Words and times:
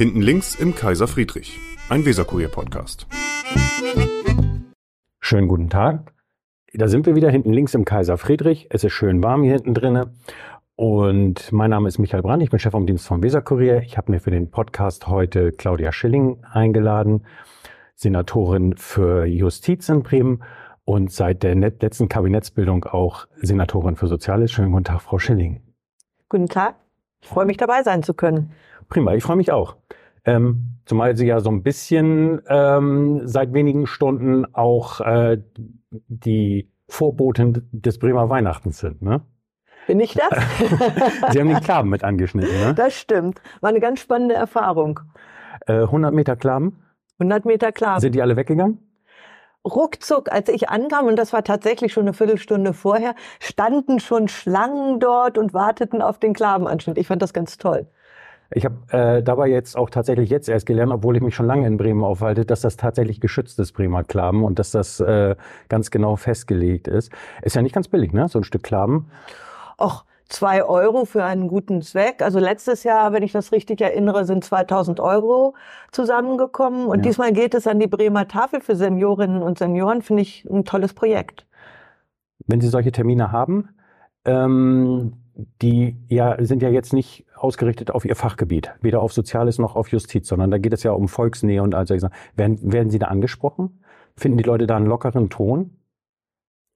Hinten 0.00 0.22
links 0.22 0.54
im 0.54 0.74
Kaiser 0.74 1.06
Friedrich, 1.06 1.60
ein 1.90 2.06
Weserkurier-Podcast. 2.06 3.06
Schönen 5.20 5.46
guten 5.46 5.68
Tag. 5.68 6.14
Da 6.72 6.88
sind 6.88 7.04
wir 7.04 7.16
wieder 7.16 7.28
hinten 7.28 7.52
links 7.52 7.74
im 7.74 7.84
Kaiser 7.84 8.16
Friedrich. 8.16 8.68
Es 8.70 8.82
ist 8.82 8.94
schön 8.94 9.22
warm 9.22 9.42
hier 9.42 9.52
hinten 9.52 9.74
drinne. 9.74 10.14
Und 10.74 11.52
mein 11.52 11.68
Name 11.68 11.86
ist 11.86 11.98
Michael 11.98 12.22
Brandt, 12.22 12.42
ich 12.42 12.48
bin 12.48 12.58
Chef 12.58 12.70
vom 12.70 12.86
Dienst 12.86 13.06
vom 13.06 13.22
Weserkurier. 13.22 13.82
Ich 13.82 13.98
habe 13.98 14.10
mir 14.10 14.20
für 14.20 14.30
den 14.30 14.50
Podcast 14.50 15.06
heute 15.06 15.52
Claudia 15.52 15.92
Schilling 15.92 16.42
eingeladen, 16.50 17.26
Senatorin 17.94 18.78
für 18.78 19.26
Justiz 19.26 19.90
in 19.90 20.02
Bremen 20.02 20.42
und 20.86 21.12
seit 21.12 21.42
der 21.42 21.54
letzten 21.56 22.08
Kabinettsbildung 22.08 22.86
auch 22.86 23.26
Senatorin 23.36 23.96
für 23.96 24.06
Soziales. 24.06 24.50
Schönen 24.50 24.72
guten 24.72 24.84
Tag, 24.84 25.02
Frau 25.02 25.18
Schilling. 25.18 25.60
Guten 26.30 26.48
Tag. 26.48 26.76
Ich 27.20 27.28
freue 27.28 27.44
mich 27.44 27.58
dabei 27.58 27.82
sein 27.82 28.02
zu 28.02 28.14
können. 28.14 28.54
Prima, 28.88 29.14
ich 29.14 29.22
freue 29.22 29.36
mich 29.36 29.52
auch. 29.52 29.76
Ähm, 30.24 30.78
zumal 30.84 31.16
Sie 31.16 31.26
ja 31.26 31.40
so 31.40 31.50
ein 31.50 31.62
bisschen 31.62 32.42
ähm, 32.48 33.22
seit 33.24 33.52
wenigen 33.52 33.86
Stunden 33.86 34.46
auch 34.54 35.00
äh, 35.00 35.38
die 35.90 36.70
Vorboten 36.88 37.68
des 37.72 37.98
Bremer 37.98 38.28
Weihnachtens 38.28 38.78
sind, 38.78 39.02
ne? 39.02 39.22
Bin 39.86 40.00
ich 40.00 40.14
das? 40.14 40.28
Sie 41.32 41.40
haben 41.40 41.48
den 41.48 41.60
Klaben 41.60 41.88
mit 41.88 42.04
angeschnitten, 42.04 42.60
ne? 42.60 42.74
Das 42.74 42.94
stimmt. 42.94 43.40
War 43.60 43.70
eine 43.70 43.80
ganz 43.80 44.00
spannende 44.00 44.34
Erfahrung. 44.34 45.00
Äh, 45.66 45.82
100 45.82 46.12
Meter 46.12 46.36
Klaben? 46.36 46.84
100 47.18 47.44
Meter 47.44 47.72
Klaben. 47.72 48.00
Sind 48.00 48.14
die 48.14 48.22
alle 48.22 48.36
weggegangen? 48.36 48.78
ruckzuck, 49.64 50.32
als 50.32 50.48
ich 50.48 50.68
ankam, 50.68 51.06
und 51.06 51.16
das 51.16 51.32
war 51.32 51.44
tatsächlich 51.44 51.92
schon 51.92 52.04
eine 52.04 52.14
Viertelstunde 52.14 52.72
vorher, 52.72 53.14
standen 53.40 54.00
schon 54.00 54.28
Schlangen 54.28 55.00
dort 55.00 55.36
und 55.38 55.52
warteten 55.52 56.02
auf 56.02 56.18
den 56.18 56.32
Klabenanschnitt. 56.32 56.98
Ich 56.98 57.06
fand 57.06 57.22
das 57.22 57.32
ganz 57.32 57.58
toll. 57.58 57.86
Ich 58.52 58.64
habe 58.64 58.76
äh, 58.90 59.22
dabei 59.22 59.48
jetzt 59.48 59.76
auch 59.76 59.90
tatsächlich 59.90 60.28
jetzt 60.28 60.48
erst 60.48 60.66
gelernt, 60.66 60.92
obwohl 60.92 61.16
ich 61.16 61.22
mich 61.22 61.34
schon 61.34 61.46
lange 61.46 61.66
in 61.66 61.76
Bremen 61.76 62.02
aufhalte, 62.02 62.44
dass 62.44 62.62
das 62.62 62.76
tatsächlich 62.76 63.20
geschütztes 63.20 63.70
Bremer 63.72 64.02
Klaben 64.02 64.42
und 64.42 64.58
dass 64.58 64.72
das 64.72 64.98
äh, 64.98 65.36
ganz 65.68 65.90
genau 65.90 66.16
festgelegt 66.16 66.88
ist. 66.88 67.12
Ist 67.42 67.54
ja 67.54 67.62
nicht 67.62 67.74
ganz 67.74 67.86
billig, 67.86 68.12
ne? 68.12 68.26
So 68.28 68.40
ein 68.40 68.44
Stück 68.44 68.64
Klaben. 68.64 69.08
Och, 69.78 70.04
zwei 70.28 70.64
Euro 70.64 71.04
für 71.04 71.22
einen 71.22 71.46
guten 71.46 71.80
Zweck. 71.82 72.22
Also 72.22 72.40
letztes 72.40 72.82
Jahr, 72.82 73.12
wenn 73.12 73.22
ich 73.22 73.32
das 73.32 73.52
richtig 73.52 73.80
erinnere, 73.80 74.24
sind 74.24 74.44
2000 74.44 74.98
Euro 74.98 75.54
zusammengekommen. 75.92 76.86
Und 76.86 76.98
ja. 76.98 77.02
diesmal 77.02 77.32
geht 77.32 77.54
es 77.54 77.68
an 77.68 77.78
die 77.78 77.86
Bremer 77.86 78.26
Tafel 78.26 78.60
für 78.60 78.74
Seniorinnen 78.74 79.42
und 79.42 79.58
Senioren. 79.58 80.02
Finde 80.02 80.22
ich 80.22 80.44
ein 80.50 80.64
tolles 80.64 80.92
Projekt. 80.92 81.46
Wenn 82.46 82.60
Sie 82.60 82.68
solche 82.68 82.90
Termine 82.90 83.30
haben, 83.30 83.68
ähm, 84.24 85.12
die 85.62 85.96
ja, 86.08 86.42
sind 86.44 86.62
ja 86.62 86.68
jetzt 86.68 86.92
nicht 86.92 87.26
ausgerichtet 87.34 87.90
auf 87.90 88.04
Ihr 88.04 88.16
Fachgebiet, 88.16 88.72
weder 88.80 89.00
auf 89.00 89.12
Soziales 89.12 89.58
noch 89.58 89.76
auf 89.76 89.88
Justiz, 89.88 90.28
sondern 90.28 90.50
da 90.50 90.58
geht 90.58 90.72
es 90.72 90.82
ja 90.82 90.92
um 90.92 91.08
Volksnähe 91.08 91.62
und 91.62 91.74
all 91.74 91.86
solche 91.86 92.02
Sachen. 92.02 92.14
Werden, 92.36 92.72
werden 92.72 92.90
Sie 92.90 92.98
da 92.98 93.06
angesprochen? 93.06 93.82
Finden 94.16 94.38
die 94.38 94.44
Leute 94.44 94.66
da 94.66 94.76
einen 94.76 94.86
lockeren 94.86 95.30
Ton? 95.30 95.76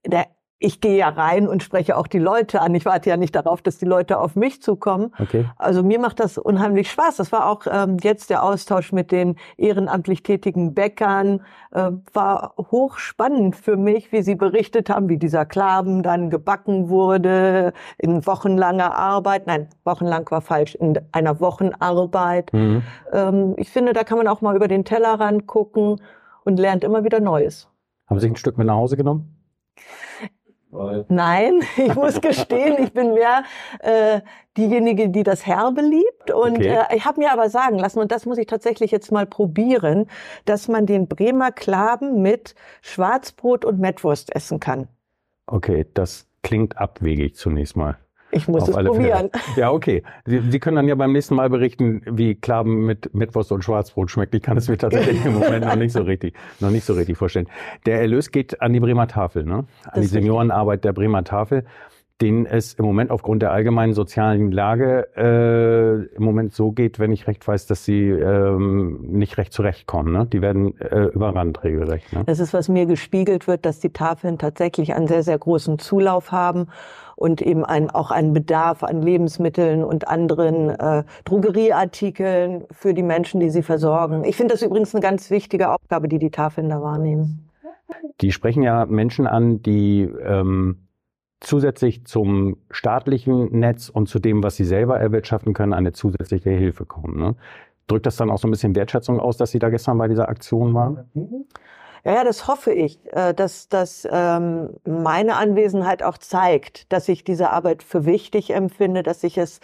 Der 0.07 0.27
ich 0.65 0.81
gehe 0.81 0.97
ja 0.97 1.11
rein 1.11 1.47
und 1.47 1.63
spreche 1.63 1.95
auch 1.97 2.07
die 2.07 2.19
Leute 2.19 2.63
an. 2.63 2.75
Ich 2.75 2.87
warte 2.87 3.11
ja 3.11 3.19
nicht 3.19 3.35
darauf, 3.35 3.61
dass 3.61 3.77
die 3.77 3.85
Leute 3.85 4.19
auf 4.19 4.35
mich 4.35 4.63
zukommen. 4.63 5.13
Okay. 5.19 5.45
Also 5.57 5.83
mir 5.83 5.99
macht 5.99 6.21
das 6.21 6.39
unheimlich 6.39 6.91
Spaß. 6.91 7.17
Das 7.17 7.33
war 7.33 7.51
auch 7.51 7.67
ähm, 7.71 7.99
jetzt 8.03 8.31
der 8.31 8.43
Austausch 8.43 8.91
mit 8.91 9.13
den 9.13 9.37
ehrenamtlich 9.59 10.23
tätigen 10.23 10.73
Bäckern. 10.73 11.43
Äh, 11.71 11.91
war 12.15 12.55
hochspannend 12.57 13.57
für 13.57 13.77
mich, 13.77 14.11
wie 14.11 14.23
sie 14.23 14.37
berichtet 14.37 14.89
haben, 14.89 15.11
wie 15.11 15.19
dieser 15.19 15.45
Klaben 15.45 16.03
dann 16.03 16.31
gebacken 16.31 16.89
wurde 16.89 17.75
in 17.99 18.27
wochenlanger 18.27 18.97
Arbeit. 18.97 19.47
Nein, 19.47 19.69
wochenlang 19.85 20.31
war 20.31 20.41
falsch, 20.41 20.75
in 20.77 20.99
einer 21.13 21.41
Wochenarbeit. 21.41 22.55
Mhm. 22.55 22.83
Ähm, 23.13 23.55
ich 23.59 23.69
finde, 23.69 23.93
da 23.93 24.03
kann 24.03 24.17
man 24.17 24.29
auch 24.29 24.41
mal 24.41 24.57
über 24.57 24.69
den 24.69 24.87
Tellerrand 24.87 25.47
gucken 25.47 26.01
und 26.45 26.59
lernt 26.59 26.85
immer 26.85 27.05
wieder 27.05 27.21
Neues. 27.21 27.69
Haben 28.07 28.21
Sie 28.21 28.29
ein 28.29 28.37
Stück 28.37 28.57
mit 28.57 28.67
nach 28.67 28.77
Hause 28.77 28.97
genommen? 28.97 29.35
Nein, 31.09 31.63
ich 31.77 31.95
muss 31.95 32.21
gestehen, 32.21 32.83
ich 32.83 32.93
bin 32.93 33.15
mehr 33.15 33.45
äh, 33.81 34.21
diejenige, 34.57 35.09
die 35.09 35.23
das 35.23 35.47
Herbe 35.47 35.83
liebt. 35.83 36.31
Und 36.31 36.59
okay. 36.59 36.79
äh, 36.91 36.97
ich 36.97 37.05
habe 37.05 37.21
mir 37.21 37.33
aber 37.33 37.49
sagen 37.49 37.79
lassen, 37.79 37.99
und 38.01 38.13
das 38.13 38.27
muss 38.27 38.39
ich 38.39 38.47
tatsächlich 38.47 38.91
jetzt 38.91 39.13
mal 39.13 39.27
probieren, 39.27 40.09
dass 40.45 40.69
man 40.69 40.87
den 40.87 41.09
Bremer 41.09 41.53
Klaben 41.53 42.23
mit 42.23 42.55
Schwarzbrot 42.83 43.65
und 43.65 43.79
Mettwurst 43.79 44.35
essen 44.35 44.61
kann. 44.61 44.89
Okay, 45.47 45.87
das 45.95 46.27
klingt 46.43 46.79
abwegig 46.79 47.37
zunächst 47.37 47.77
mal. 47.77 47.99
Ich 48.35 48.49
muss 48.49 48.69
es 48.69 48.75
probieren. 48.75 49.31
Fälle. 49.31 49.57
Ja, 49.57 49.71
okay. 49.71 50.03
Sie, 50.27 50.41
Sie, 50.51 50.59
können 50.59 50.77
dann 50.77 50.89
ja 50.89 50.95
beim 50.95 51.13
nächsten 51.13 51.35
Mal 51.35 51.49
berichten, 51.51 52.03
wie 52.05 52.35
Klaben 52.35 52.85
mit 52.85 53.15
Mettwurst 53.15 53.53
und 53.53 53.63
Schwarzbrot 53.63 54.11
schmeckt. 54.11 54.35
Ich 54.35 54.43
kann 54.43 54.57
es 54.57 54.69
mir 54.69 54.77
tatsächlich 54.77 55.25
im 55.25 55.35
Moment 55.35 55.65
noch 55.65 55.77
nicht 55.77 55.93
so 55.93 56.03
richtig, 56.03 56.35
noch 56.61 56.71
nicht 56.71 56.85
so 56.85 56.95
richtig 56.95 57.17
vorstellen. 57.17 57.49
Der 57.87 58.01
Erlös 58.01 58.31
geht 58.31 58.61
an 58.61 58.73
die 58.73 58.81
Bremer 58.81 59.07
Tafel, 59.07 59.45
ne? 59.45 59.65
An 59.85 60.01
die 60.01 60.07
Seniorenarbeit 60.07 60.85
der 60.85 60.93
Bremer 60.93 61.25
Tafel 61.25 61.65
denen 62.21 62.47
es 62.47 62.75
im 62.75 62.85
Moment 62.85 63.11
aufgrund 63.11 63.43
der 63.43 63.51
allgemeinen 63.51 63.93
sozialen 63.93 64.53
Lage 64.53 65.09
äh, 65.17 66.15
im 66.15 66.23
Moment 66.23 66.53
so 66.55 66.71
geht, 66.71 67.01
wenn 67.01 67.11
ich 67.11 67.27
recht 67.27 67.47
weiß, 67.47 67.67
dass 67.67 67.85
sie 67.85 68.09
ähm, 68.09 69.01
nicht 69.03 69.37
recht 69.37 69.53
zurechtkommen. 69.53 70.13
Ne? 70.13 70.27
Die 70.27 70.41
werden 70.41 70.81
äh, 70.81 71.07
überrannt 71.07 71.65
regelrecht. 71.65 72.13
Ne? 72.13 72.23
Das 72.27 72.39
ist, 72.39 72.55
was 72.55 72.69
mir 72.69 72.87
gespiegelt 72.87 73.49
wird, 73.49 73.67
dass 73.67 73.81
die 73.81 73.93
Tafeln 73.93 74.39
tatsächlich 74.39 74.95
einen 74.95 75.09
sehr, 75.09 75.25
sehr 75.25 75.39
großen 75.39 75.81
Zulauf 75.81 76.31
haben 76.31 76.69
und 77.17 77.43
eben 77.43 77.65
ein, 77.65 77.91
auch 77.91 78.13
einen 78.13 78.33
Bedarf 78.33 78.85
an 78.85 79.03
Lebensmitteln 79.03 79.83
und 79.83 80.07
anderen 80.07 80.71
äh, 80.71 81.03
Drogerieartikeln 81.25 82.65
für 82.71 82.95
die 82.95 83.03
Menschen, 83.03 83.41
die 83.41 83.51
sie 83.51 83.63
versorgen. 83.63 84.23
Ich 84.25 84.37
finde 84.37 84.55
das 84.55 84.63
übrigens 84.63 84.95
eine 84.95 85.03
ganz 85.03 85.31
wichtige 85.31 85.71
Aufgabe, 85.71 86.07
die 86.07 86.21
die 86.21 86.31
Tafeln 86.31 86.69
da 86.69 86.81
wahrnehmen. 86.81 87.51
Die 88.21 88.31
sprechen 88.31 88.63
ja 88.63 88.87
Menschen 88.87 89.27
an, 89.27 89.63
die 89.63 90.03
ähm, 90.03 90.84
zusätzlich 91.45 92.05
zum 92.07 92.57
staatlichen 92.71 93.59
Netz 93.59 93.89
und 93.89 94.09
zu 94.09 94.19
dem, 94.19 94.43
was 94.43 94.57
sie 94.57 94.65
selber 94.65 94.99
erwirtschaften 94.99 95.55
können, 95.55 95.73
eine 95.73 95.93
zusätzliche 95.93 96.51
Hilfe 96.51 96.85
kommen. 96.85 97.19
Ne? 97.19 97.37
Drückt 97.87 98.07
das 98.07 98.17
dann 98.17 98.31
auch 98.31 98.39
so 98.39 98.49
ein 98.49 98.51
bisschen 98.51 98.75
Wertschätzung 98.75 99.21
aus, 99.21 99.37
dass 99.37 99.51
Sie 99.51 99.59
da 99.59 99.69
gestern 99.69 99.99
bei 99.99 100.09
dieser 100.09 100.29
Aktion 100.29 100.73
waren? 100.73 101.05
Ja, 102.05 102.15
ja, 102.15 102.25
das 102.25 102.49
hoffe 102.49 102.73
ich, 102.73 102.99
äh, 103.13 103.33
dass, 103.33 103.69
dass 103.69 104.07
ähm, 104.11 104.71
meine 104.85 105.37
Anwesenheit 105.37 106.03
auch 106.03 106.19
zeigt, 106.19 106.93
dass 106.93 107.09
ich 107.09 107.25
diese 107.25 107.51
Arbeit 107.51 107.83
für 107.83 108.05
wichtig 108.05 108.51
empfinde, 108.51 109.03
dass 109.03 109.25
ich 109.25 109.39
es 109.39 109.61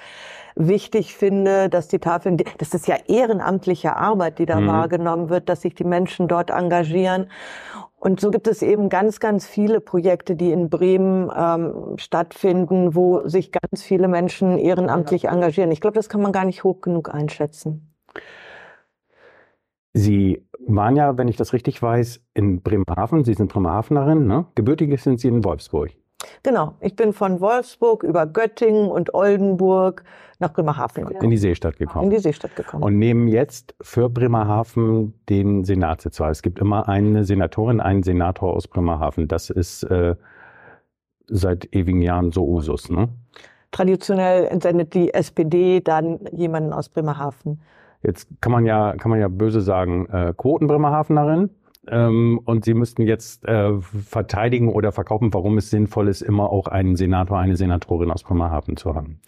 wichtig 0.55 1.15
finde, 1.15 1.69
dass 1.69 1.89
die 1.89 1.99
Tafeln, 1.99 2.39
das 2.59 2.73
ist 2.73 2.89
ja 2.89 2.97
ehrenamtliche 3.07 3.95
Arbeit, 3.97 4.39
die 4.39 4.47
da 4.47 4.59
mhm. 4.59 4.69
wahrgenommen 4.69 5.29
wird, 5.29 5.51
dass 5.51 5.63
sich 5.63 5.75
die 5.75 5.85
Menschen 5.85 6.29
dort 6.29 6.51
engagieren. 6.51 7.31
Und 8.01 8.19
so 8.19 8.31
gibt 8.31 8.49
es 8.49 8.63
eben 8.63 8.89
ganz, 8.89 9.21
ganz 9.21 9.47
viele 9.47 9.81
Projekte, 9.81 10.35
die 10.35 10.53
in 10.53 10.71
Bremen 10.71 11.31
ähm, 11.37 11.99
stattfinden, 11.99 12.95
wo 12.95 13.29
sich 13.29 13.53
ganz 13.53 13.83
viele 13.83 14.09
Menschen 14.09 14.57
ehrenamtlich 14.57 15.27
engagieren. 15.27 15.71
Ich 15.71 15.83
glaube, 15.83 15.97
das 15.97 16.09
kann 16.09 16.23
man 16.23 16.33
gar 16.33 16.47
nicht 16.47 16.65
hoch 16.65 16.81
genug 16.81 17.13
einschätzen. 17.15 17.95
Sie 19.93 20.47
waren 20.67 20.97
ja, 20.97 21.19
wenn 21.19 21.29
ich 21.29 21.37
das 21.37 21.53
richtig 21.53 21.83
weiß, 21.83 22.23
in 22.33 22.63
Bremerhaven. 22.63 23.23
Sie 23.25 23.35
sind 23.35 23.53
Bremerhavenerin, 23.53 24.27
ne? 24.27 24.47
Gebürtig 24.55 24.99
sind 25.03 25.21
Sie 25.21 25.29
in 25.29 25.45
Wolfsburg. 25.45 25.91
Genau, 26.43 26.75
ich 26.81 26.97
bin 26.97 27.13
von 27.13 27.41
Wolfsburg 27.41 28.03
über 28.03 28.27
Göttingen 28.27 28.91
und 28.91 29.15
Oldenburg 29.15 30.05
nach 30.39 30.53
Bremerhaven 30.53 31.05
gekommen. 31.05 31.25
In 31.25 31.31
die 31.31 31.37
Seestadt 31.37 31.77
gekommen. 31.77 32.05
In 32.05 32.11
die 32.11 32.19
Seestadt 32.19 32.57
gekommen. 32.57 32.83
Und 32.83 32.99
nehmen 32.99 33.29
jetzt 33.29 33.75
für 33.81 34.09
Bremerhaven 34.09 35.15
den 35.29 35.65
Senatssitz 35.65 36.19
wahr. 36.21 36.31
Es 36.31 36.43
gibt 36.43 36.59
immer 36.59 36.89
eine 36.89 37.25
Senatorin, 37.25 37.81
einen 37.81 38.03
Senator 38.03 38.55
aus 38.55 38.67
Bremerhaven. 38.67 39.29
Das 39.29 39.51
ist 39.51 39.83
äh, 39.85 40.17
seit 41.27 41.75
ewigen 41.75 42.03
Jahren 42.03 42.33
so 42.33 42.47
Usus, 42.47 42.91
ne? 42.91 43.09
Traditionell 43.71 44.47
entsendet 44.47 44.95
die 44.95 45.15
SPD 45.15 45.81
dann 45.81 46.19
jemanden 46.33 46.73
aus 46.73 46.89
Bremerhaven. 46.89 47.61
Jetzt 48.03 48.27
kann 48.41 48.51
man 48.51 48.67
ja, 48.67 48.95
kann 48.97 49.11
man 49.11 49.21
ja 49.21 49.29
böse 49.29 49.61
sagen, 49.61 50.07
äh, 50.07 50.35
Quoten 50.37 50.67
Bremerhavenerin 50.67 51.51
ähm, 51.89 52.41
und 52.45 52.65
Sie 52.65 52.75
müssten 52.75 53.03
jetzt 53.03 53.45
äh, 53.47 53.81
verteidigen 53.81 54.69
oder 54.73 54.93
verkaufen, 54.93 55.33
warum 55.33 55.59
es 55.59 55.71
sinnvoll 55.71 56.09
ist, 56.09 56.23
immer 56.23 56.51
auch 56.51 56.67
einen 56.67 56.97
Senator, 56.97 57.39
eine 57.39 57.57
Senatorin 57.57 58.11
aus 58.11 58.23
Bremerhaven 58.23 58.77
zu 58.77 58.95
haben. 58.95 59.21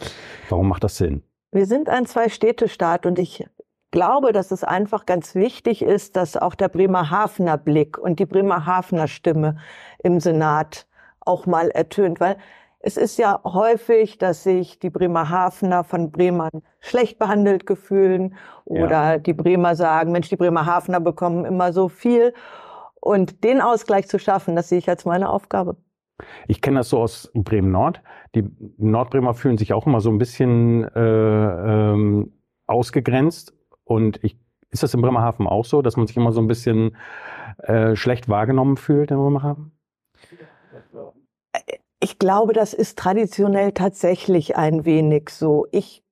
Warum 0.48 0.68
macht 0.68 0.84
das 0.84 0.96
Sinn? 0.96 1.22
Wir 1.50 1.66
sind 1.66 1.88
ein 1.88 2.06
Zwei-Städte-Staat 2.06 3.06
und 3.06 3.18
ich 3.18 3.44
glaube, 3.90 4.32
dass 4.32 4.50
es 4.50 4.64
einfach 4.64 5.06
ganz 5.06 5.34
wichtig 5.34 5.82
ist, 5.82 6.16
dass 6.16 6.36
auch 6.36 6.54
der 6.54 6.68
Bremerhavener 6.68 7.58
Blick 7.58 7.98
und 7.98 8.18
die 8.18 8.26
Bremerhavener 8.26 9.06
Stimme 9.06 9.58
im 10.02 10.18
Senat 10.18 10.86
auch 11.20 11.46
mal 11.46 11.70
ertönt, 11.70 12.18
weil 12.20 12.36
es 12.82 12.96
ist 12.96 13.16
ja 13.16 13.40
häufig, 13.44 14.18
dass 14.18 14.42
sich 14.42 14.80
die 14.80 14.90
Bremerhavener 14.90 15.84
von 15.84 16.10
Bremern 16.10 16.62
schlecht 16.80 17.18
behandelt 17.18 17.64
gefühlen 17.64 18.34
oder 18.64 19.12
ja. 19.12 19.18
die 19.18 19.34
Bremer 19.34 19.76
sagen, 19.76 20.10
Mensch, 20.10 20.28
die 20.28 20.36
Bremerhavener 20.36 20.98
bekommen 20.98 21.44
immer 21.44 21.72
so 21.72 21.88
viel. 21.88 22.34
Und 23.00 23.44
den 23.44 23.60
Ausgleich 23.60 24.08
zu 24.08 24.18
schaffen, 24.18 24.56
das 24.56 24.68
sehe 24.68 24.78
ich 24.78 24.88
als 24.88 25.04
meine 25.04 25.30
Aufgabe. 25.30 25.76
Ich 26.48 26.60
kenne 26.60 26.80
das 26.80 26.88
so 26.88 27.00
aus 27.00 27.30
Bremen 27.34 27.70
Nord. 27.70 28.00
Die 28.34 28.48
Nordbremer 28.78 29.34
fühlen 29.34 29.58
sich 29.58 29.72
auch 29.72 29.86
immer 29.86 30.00
so 30.00 30.10
ein 30.10 30.18
bisschen 30.18 30.84
äh, 30.94 31.00
ähm, 31.00 32.32
ausgegrenzt 32.66 33.54
Und 33.84 34.22
ich, 34.22 34.38
ist 34.70 34.82
das 34.82 34.94
in 34.94 35.02
Bremerhaven 35.02 35.46
auch 35.46 35.64
so, 35.64 35.82
dass 35.82 35.96
man 35.96 36.06
sich 36.08 36.16
immer 36.16 36.32
so 36.32 36.40
ein 36.40 36.48
bisschen 36.48 36.96
äh, 37.58 37.94
schlecht 37.94 38.28
wahrgenommen 38.28 38.76
fühlt 38.76 39.10
in 39.12 39.18
Bremerhaven? 39.18 39.72
Ich 42.02 42.18
glaube, 42.18 42.52
das 42.52 42.74
ist 42.74 42.98
traditionell 42.98 43.70
tatsächlich 43.70 44.56
ein 44.56 44.84
wenig 44.84 45.28
so. 45.30 45.68
Ich 45.70 46.02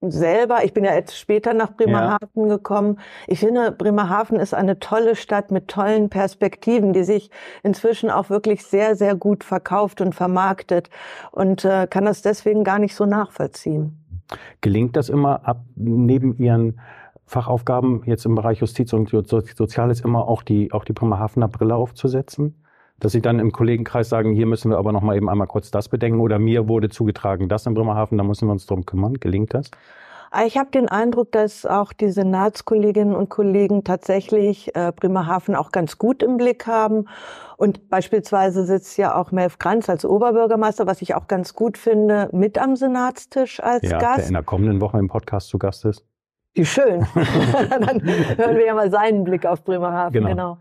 selber, 0.00 0.64
ich 0.64 0.72
bin 0.72 0.84
ja 0.84 0.94
jetzt 0.94 1.18
später 1.18 1.52
nach 1.52 1.76
Bremerhaven 1.76 2.48
ja. 2.48 2.56
gekommen. 2.56 2.98
Ich 3.26 3.40
finde, 3.40 3.70
Bremerhaven 3.70 4.40
ist 4.40 4.54
eine 4.54 4.78
tolle 4.78 5.16
Stadt 5.16 5.50
mit 5.50 5.68
tollen 5.68 6.08
Perspektiven, 6.08 6.94
die 6.94 7.04
sich 7.04 7.30
inzwischen 7.62 8.08
auch 8.08 8.30
wirklich 8.30 8.64
sehr, 8.64 8.96
sehr 8.96 9.16
gut 9.16 9.44
verkauft 9.44 10.00
und 10.00 10.14
vermarktet 10.14 10.88
und 11.30 11.66
äh, 11.66 11.86
kann 11.88 12.06
das 12.06 12.22
deswegen 12.22 12.64
gar 12.64 12.78
nicht 12.78 12.94
so 12.94 13.04
nachvollziehen. 13.04 14.02
Gelingt 14.62 14.96
das 14.96 15.10
immer 15.10 15.46
ab 15.46 15.60
neben 15.76 16.38
Ihren 16.38 16.80
Fachaufgaben 17.26 18.02
jetzt 18.06 18.24
im 18.24 18.34
Bereich 18.34 18.60
Justiz 18.60 18.94
und 18.94 19.10
Soziales 19.10 20.00
immer 20.00 20.26
auch 20.26 20.42
die, 20.42 20.72
auch 20.72 20.86
die 20.86 20.94
Bremerhavener 20.94 21.48
Brille 21.48 21.74
aufzusetzen? 21.74 22.63
Dass 23.00 23.12
Sie 23.12 23.20
dann 23.20 23.38
im 23.38 23.52
Kollegenkreis 23.52 24.08
sagen, 24.08 24.32
hier 24.32 24.46
müssen 24.46 24.70
wir 24.70 24.78
aber 24.78 24.92
noch 24.92 25.02
mal 25.02 25.16
eben 25.16 25.28
einmal 25.28 25.46
kurz 25.46 25.70
das 25.70 25.88
bedenken 25.88 26.20
oder 26.20 26.38
mir 26.38 26.68
wurde 26.68 26.88
zugetragen, 26.88 27.48
das 27.48 27.66
in 27.66 27.74
Bremerhaven, 27.74 28.18
da 28.18 28.24
müssen 28.24 28.48
wir 28.48 28.52
uns 28.52 28.66
drum 28.66 28.86
kümmern. 28.86 29.14
Gelingt 29.14 29.54
das? 29.54 29.70
Ich 30.46 30.58
habe 30.58 30.70
den 30.70 30.88
Eindruck, 30.88 31.30
dass 31.30 31.64
auch 31.64 31.92
die 31.92 32.10
Senatskolleginnen 32.10 33.14
und 33.14 33.28
Kollegen 33.28 33.84
tatsächlich 33.84 34.74
äh, 34.74 34.92
Bremerhaven 34.94 35.54
auch 35.54 35.70
ganz 35.70 35.96
gut 35.96 36.24
im 36.24 36.38
Blick 36.38 36.66
haben. 36.66 37.06
Und 37.56 37.88
beispielsweise 37.88 38.64
sitzt 38.64 38.98
ja 38.98 39.14
auch 39.14 39.30
Melf 39.30 39.58
Kranz 39.58 39.88
als 39.88 40.04
Oberbürgermeister, 40.04 40.88
was 40.88 41.02
ich 41.02 41.14
auch 41.14 41.28
ganz 41.28 41.54
gut 41.54 41.78
finde, 41.78 42.28
mit 42.32 42.58
am 42.58 42.74
Senatstisch 42.74 43.60
als 43.60 43.88
ja, 43.88 43.98
Gast. 43.98 44.18
Der 44.18 44.26
in 44.26 44.32
der 44.34 44.42
kommenden 44.42 44.80
Woche 44.80 44.98
im 44.98 45.06
Podcast 45.06 45.48
zu 45.48 45.58
Gast 45.58 45.84
ist. 45.84 46.04
Wie 46.54 46.66
schön. 46.66 47.00
Dann 47.14 48.02
hören 48.02 48.56
wir 48.56 48.66
ja 48.66 48.74
mal 48.74 48.90
seinen 48.90 49.22
Blick 49.22 49.46
auf 49.46 49.62
Bremerhaven. 49.62 50.12
Genau. 50.12 50.28
genau. 50.28 50.58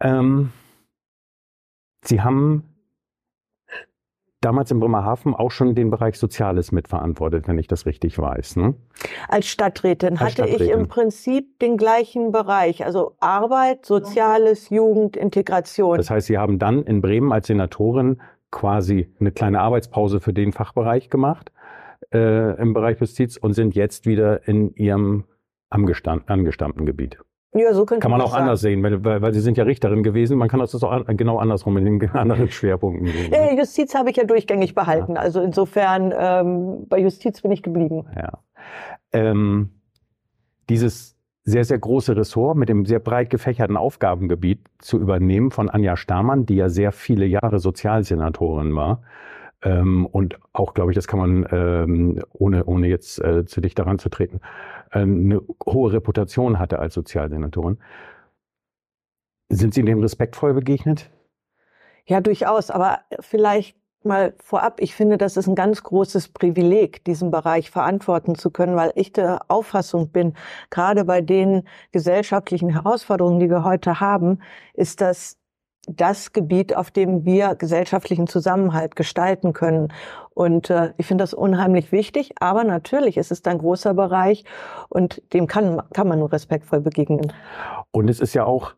Ähm, 0.00 0.52
Sie 2.02 2.22
haben 2.22 2.64
damals 4.40 4.70
in 4.70 4.80
Bremerhaven 4.80 5.34
auch 5.34 5.50
schon 5.50 5.74
den 5.74 5.90
Bereich 5.90 6.18
Soziales 6.18 6.72
mitverantwortet, 6.72 7.46
wenn 7.46 7.58
ich 7.58 7.66
das 7.66 7.84
richtig 7.84 8.18
weiß. 8.18 8.56
Ne? 8.56 8.74
Als 9.28 9.46
Stadträtin 9.46 10.12
Als 10.12 10.20
hatte 10.20 10.32
Stadträtin. 10.32 10.66
ich 10.66 10.72
im 10.72 10.88
Prinzip 10.88 11.58
den 11.58 11.76
gleichen 11.76 12.32
Bereich, 12.32 12.84
also 12.84 13.16
Arbeit, 13.20 13.84
Soziales, 13.84 14.70
Jugend, 14.70 15.16
Integration. 15.16 15.98
Das 15.98 16.10
heißt, 16.10 16.26
Sie 16.26 16.38
haben 16.38 16.58
dann 16.58 16.82
in 16.84 17.02
Bremen 17.02 17.32
als 17.32 17.48
Senatorin 17.48 18.20
quasi 18.50 19.12
eine 19.20 19.30
kleine 19.30 19.60
Arbeitspause 19.60 20.20
für 20.20 20.32
den 20.32 20.52
Fachbereich 20.52 21.10
gemacht 21.10 21.52
äh, 22.12 22.60
im 22.60 22.72
Bereich 22.72 22.98
Justiz 22.98 23.36
und 23.36 23.52
sind 23.52 23.74
jetzt 23.74 24.06
wieder 24.06 24.48
in 24.48 24.74
Ihrem 24.74 25.24
angestammten 25.68 26.86
Gebiet. 26.86 27.18
Ja, 27.52 27.74
so 27.74 27.84
könnte 27.84 28.02
Kann 28.02 28.12
man 28.12 28.20
auch 28.20 28.30
sagen. 28.30 28.44
anders 28.44 28.60
sehen, 28.60 28.82
weil, 28.82 29.04
weil, 29.04 29.22
weil 29.22 29.34
Sie 29.34 29.40
sind 29.40 29.56
ja 29.58 29.64
Richterin 29.64 30.04
gewesen. 30.04 30.38
Man 30.38 30.48
kann 30.48 30.60
das 30.60 30.74
auch 30.82 30.92
an, 30.92 31.16
genau 31.16 31.38
andersrum 31.38 31.76
in 31.78 31.98
den 31.98 32.10
anderen 32.14 32.48
Schwerpunkten 32.48 33.08
sehen. 33.08 33.32
Ja, 33.32 33.52
Justiz 33.52 33.94
habe 33.94 34.10
ich 34.10 34.16
ja 34.16 34.24
durchgängig 34.24 34.74
behalten. 34.74 35.16
Ja. 35.16 35.20
Also 35.20 35.40
insofern 35.40 36.14
ähm, 36.16 36.86
bei 36.88 37.00
Justiz 37.00 37.40
bin 37.40 37.50
ich 37.50 37.62
geblieben. 37.62 38.06
Ja. 38.16 38.38
Ähm, 39.12 39.70
dieses 40.68 41.16
sehr, 41.42 41.64
sehr 41.64 41.78
große 41.78 42.16
Ressort 42.16 42.56
mit 42.56 42.68
dem 42.68 42.86
sehr 42.86 43.00
breit 43.00 43.30
gefächerten 43.30 43.76
Aufgabengebiet 43.76 44.60
zu 44.78 44.98
übernehmen 44.98 45.50
von 45.50 45.68
Anja 45.68 45.96
Stamann, 45.96 46.46
die 46.46 46.56
ja 46.56 46.68
sehr 46.68 46.92
viele 46.92 47.26
Jahre 47.26 47.58
Sozialsenatorin 47.58 48.76
war. 48.76 49.02
Ähm, 49.62 50.06
und 50.06 50.38
auch, 50.52 50.74
glaube 50.74 50.92
ich, 50.92 50.94
das 50.94 51.06
kann 51.06 51.18
man, 51.18 51.46
ähm, 51.50 52.22
ohne, 52.32 52.64
ohne 52.64 52.88
jetzt 52.88 53.22
äh, 53.22 53.44
zu 53.44 53.60
dicht 53.60 53.78
daran 53.78 53.98
zu 53.98 54.08
treten, 54.08 54.36
äh, 54.36 54.40
eine 54.90 55.40
hohe 55.66 55.92
Reputation 55.92 56.58
hatte 56.58 56.78
als 56.78 56.94
Sozialsenatorin. 56.94 57.78
Sind 59.48 59.74
Sie 59.74 59.82
dem 59.82 60.00
respektvoll 60.00 60.54
begegnet? 60.54 61.10
Ja, 62.06 62.20
durchaus. 62.20 62.70
Aber 62.70 63.00
vielleicht 63.20 63.76
mal 64.04 64.34
vorab, 64.38 64.80
ich 64.80 64.94
finde, 64.94 65.18
das 65.18 65.36
ist 65.36 65.46
ein 65.46 65.54
ganz 65.54 65.82
großes 65.82 66.28
Privileg, 66.28 67.04
diesen 67.04 67.30
Bereich 67.30 67.70
verantworten 67.70 68.34
zu 68.34 68.50
können, 68.50 68.76
weil 68.76 68.92
ich 68.94 69.12
der 69.12 69.42
Auffassung 69.48 70.10
bin, 70.10 70.34
gerade 70.70 71.04
bei 71.04 71.20
den 71.20 71.64
gesellschaftlichen 71.92 72.70
Herausforderungen, 72.70 73.40
die 73.40 73.50
wir 73.50 73.64
heute 73.64 74.00
haben, 74.00 74.40
ist 74.74 75.00
das 75.00 75.39
das 75.86 76.32
Gebiet, 76.32 76.76
auf 76.76 76.90
dem 76.90 77.24
wir 77.24 77.54
gesellschaftlichen 77.54 78.26
Zusammenhalt 78.26 78.96
gestalten 78.96 79.52
können. 79.52 79.92
Und 80.30 80.70
äh, 80.70 80.92
ich 80.98 81.06
finde 81.06 81.22
das 81.22 81.34
unheimlich 81.34 81.92
wichtig, 81.92 82.32
aber 82.40 82.64
natürlich 82.64 83.16
ist 83.16 83.32
es 83.32 83.44
ein 83.44 83.58
großer 83.58 83.94
Bereich 83.94 84.44
und 84.88 85.22
dem 85.32 85.46
kann, 85.46 85.82
kann 85.92 86.08
man 86.08 86.18
nur 86.18 86.32
respektvoll 86.32 86.80
begegnen. 86.80 87.32
Und 87.90 88.08
es 88.08 88.20
ist 88.20 88.34
ja 88.34 88.44
auch 88.44 88.74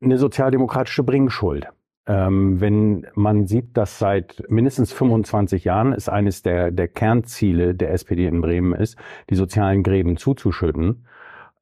eine 0.00 0.18
sozialdemokratische 0.18 1.02
Bringschuld. 1.02 1.68
Ähm, 2.08 2.60
wenn 2.60 3.06
man 3.14 3.46
sieht, 3.46 3.76
dass 3.76 3.98
seit 3.98 4.42
mindestens 4.48 4.92
25 4.92 5.64
Jahren 5.64 5.92
es 5.92 6.08
eines 6.08 6.42
der, 6.42 6.70
der 6.70 6.88
Kernziele 6.88 7.74
der 7.74 7.92
SPD 7.92 8.26
in 8.26 8.40
Bremen 8.40 8.74
ist, 8.74 8.96
die 9.28 9.34
sozialen 9.34 9.82
Gräben 9.82 10.16
zuzuschütten, 10.16 11.06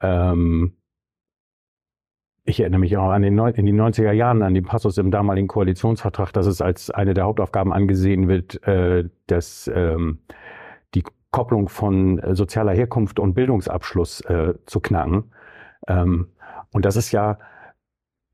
ähm, 0.03 0.77
ich 2.45 2.61
erinnere 2.61 2.81
mich 2.81 2.97
auch 2.97 3.11
an 3.11 3.23
den 3.23 3.39
in 3.39 3.67
die 3.67 3.73
90er 3.73 4.13
Jahren 4.13 4.43
an 4.43 4.55
den 4.55 4.65
Passus 4.65 4.99
im 4.99 5.11
damaligen 5.11 5.49
Koalitionsvertrag, 5.49 6.33
dass 6.33 6.47
es 6.47 6.61
als 6.61 6.91
eine 6.91 7.15
der 7.15 7.25
Hauptaufgaben 7.25 7.73
angesehen 7.73 8.29
wird, 8.29 8.63
äh, 8.67 9.09
dass 9.27 9.71
ähm, 9.75 10.19
die 10.95 11.05
Kopplung 11.31 11.69
von 11.69 12.19
äh, 12.19 12.35
sozialer 12.35 12.73
Herkunft 12.73 13.19
und 13.19 13.35
Bildungsabschluss 13.35 14.21
äh, 14.23 14.55
zu 14.67 14.81
knacken. 14.81 15.33
Ähm, 15.89 16.29
und 16.73 16.85
das 16.85 16.97
ist 16.97 17.13
ja 17.13 17.39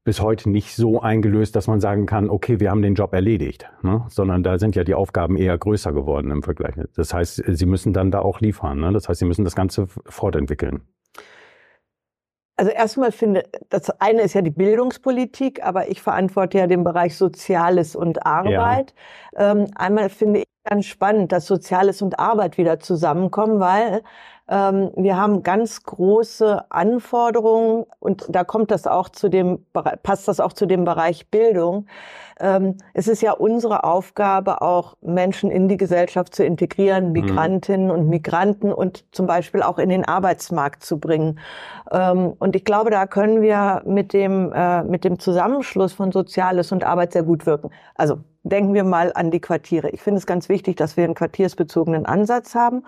bis 0.03 0.21
heute 0.21 0.51
nicht 0.51 0.75
so 0.75 1.01
eingelöst, 1.01 1.55
dass 1.55 1.69
man 1.69 1.79
sagen 1.79 2.07
kann, 2.07 2.31
okay, 2.31 2.59
wir 2.59 2.71
haben 2.71 2.83
den 2.83 2.95
Job 2.95 3.13
erledigt, 3.13 3.71
ne? 3.83 4.07
sondern 4.09 4.43
da 4.43 4.59
sind 4.59 4.75
ja 4.75 4.83
die 4.83 4.95
Aufgaben 4.95 5.37
eher 5.37 5.57
größer 5.57 5.93
geworden 5.93 6.33
im 6.33 6.43
Vergleich. 6.43 6.75
Das 6.97 7.15
heißt, 7.15 7.45
sie 7.47 7.67
müssen 7.67 7.93
dann 7.93 8.11
da 8.11 8.21
auch 8.21 8.41
liefern. 8.41 8.81
Ne? 8.81 8.93
Das 8.93 9.09
heißt, 9.09 9.21
sie 9.21 9.27
müssen 9.27 9.45
das 9.45 9.55
Ganze 9.55 9.87
fortentwickeln. 9.87 10.81
Also 12.61 12.73
erstmal 12.73 13.11
finde, 13.11 13.45
das 13.71 13.89
eine 14.03 14.21
ist 14.21 14.35
ja 14.35 14.43
die 14.43 14.51
Bildungspolitik, 14.51 15.65
aber 15.65 15.89
ich 15.89 16.03
verantworte 16.03 16.59
ja 16.59 16.67
den 16.67 16.85
Bereich 16.85 17.17
Soziales 17.17 17.97
und 17.97 18.27
Arbeit. 18.27 18.93
Ja. 19.33 19.53
Ähm, 19.53 19.69
einmal 19.77 20.11
finde 20.11 20.41
ich 20.41 20.47
ganz 20.65 20.85
spannend, 20.85 21.33
dass 21.33 21.47
Soziales 21.47 22.03
und 22.03 22.19
Arbeit 22.19 22.59
wieder 22.59 22.79
zusammenkommen, 22.79 23.61
weil 23.61 24.03
wir 24.51 25.17
haben 25.17 25.45
ganz 25.45 25.85
große 25.85 26.73
Anforderungen 26.73 27.87
und 28.01 28.27
da 28.29 28.43
kommt 28.43 28.73
das 28.73 28.89
auch 28.89 29.09
zu 29.09 29.29
dem, 29.29 29.65
passt 30.03 30.27
das 30.27 30.41
auch 30.41 30.53
zu 30.53 30.67
dem 30.67 30.85
Bereich 30.85 31.31
Bildung. 31.31 31.87
Ähm, 32.41 32.79
es 32.95 33.07
ist 33.07 33.21
ja 33.21 33.33
unsere 33.33 33.85
Aufgabe, 33.85 34.63
auch 34.63 34.97
Menschen 35.03 35.51
in 35.51 35.69
die 35.69 35.77
Gesellschaft 35.77 36.35
zu 36.35 36.45
integrieren, 36.45 37.09
mhm. 37.09 37.13
Migrantinnen 37.13 37.91
und 37.91 38.09
Migranten 38.09 38.73
und 38.73 39.05
zum 39.13 39.27
Beispiel 39.27 39.63
auch 39.63 39.79
in 39.79 39.91
den 39.91 40.05
Arbeitsmarkt 40.05 40.83
zu 40.83 40.99
bringen. 40.99 41.39
Ähm, 41.93 42.33
und 42.39 42.57
ich 42.57 42.65
glaube, 42.65 42.91
da 42.91 43.07
können 43.07 43.43
wir 43.43 43.83
mit 43.85 44.13
dem, 44.13 44.53
äh, 44.53 44.83
mit 44.83 45.05
dem 45.05 45.19
Zusammenschluss 45.19 45.93
von 45.93 46.13
Soziales 46.13 46.73
und 46.73 46.83
Arbeit 46.83 47.13
sehr 47.13 47.23
gut 47.23 47.47
wirken. 47.47 47.71
Also 47.95 48.19
denken 48.43 48.75
wir 48.75 48.85
mal 48.85 49.13
an 49.15 49.31
die 49.31 49.41
Quartiere. 49.41 49.91
Ich 49.91 50.01
finde 50.01 50.19
es 50.19 50.27
ganz 50.27 50.49
wichtig, 50.49 50.77
dass 50.77 50.97
wir 50.97 51.05
einen 51.05 51.15
quartiersbezogenen 51.15 52.07
Ansatz 52.07 52.55
haben 52.55 52.85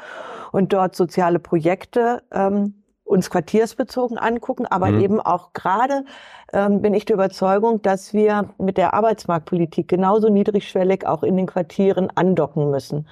und 0.50 0.72
dort 0.72 0.96
soziale 0.96 1.38
Projekte 1.38 2.22
ähm, 2.32 2.82
uns 3.04 3.30
quartiersbezogen 3.30 4.16
angucken, 4.16 4.66
aber 4.66 4.88
mhm. 4.88 5.00
eben 5.00 5.20
auch 5.20 5.52
gerade 5.52 6.04
ähm, 6.52 6.80
bin 6.80 6.94
ich 6.94 7.04
der 7.04 7.14
Überzeugung, 7.14 7.82
dass 7.82 8.14
wir 8.14 8.50
mit 8.58 8.78
der 8.78 8.94
Arbeitsmarktpolitik 8.94 9.88
genauso 9.88 10.28
niedrigschwellig 10.28 11.06
auch 11.06 11.22
in 11.22 11.36
den 11.36 11.46
Quartieren 11.46 12.08
andocken 12.14 12.70
müssen. 12.70 13.06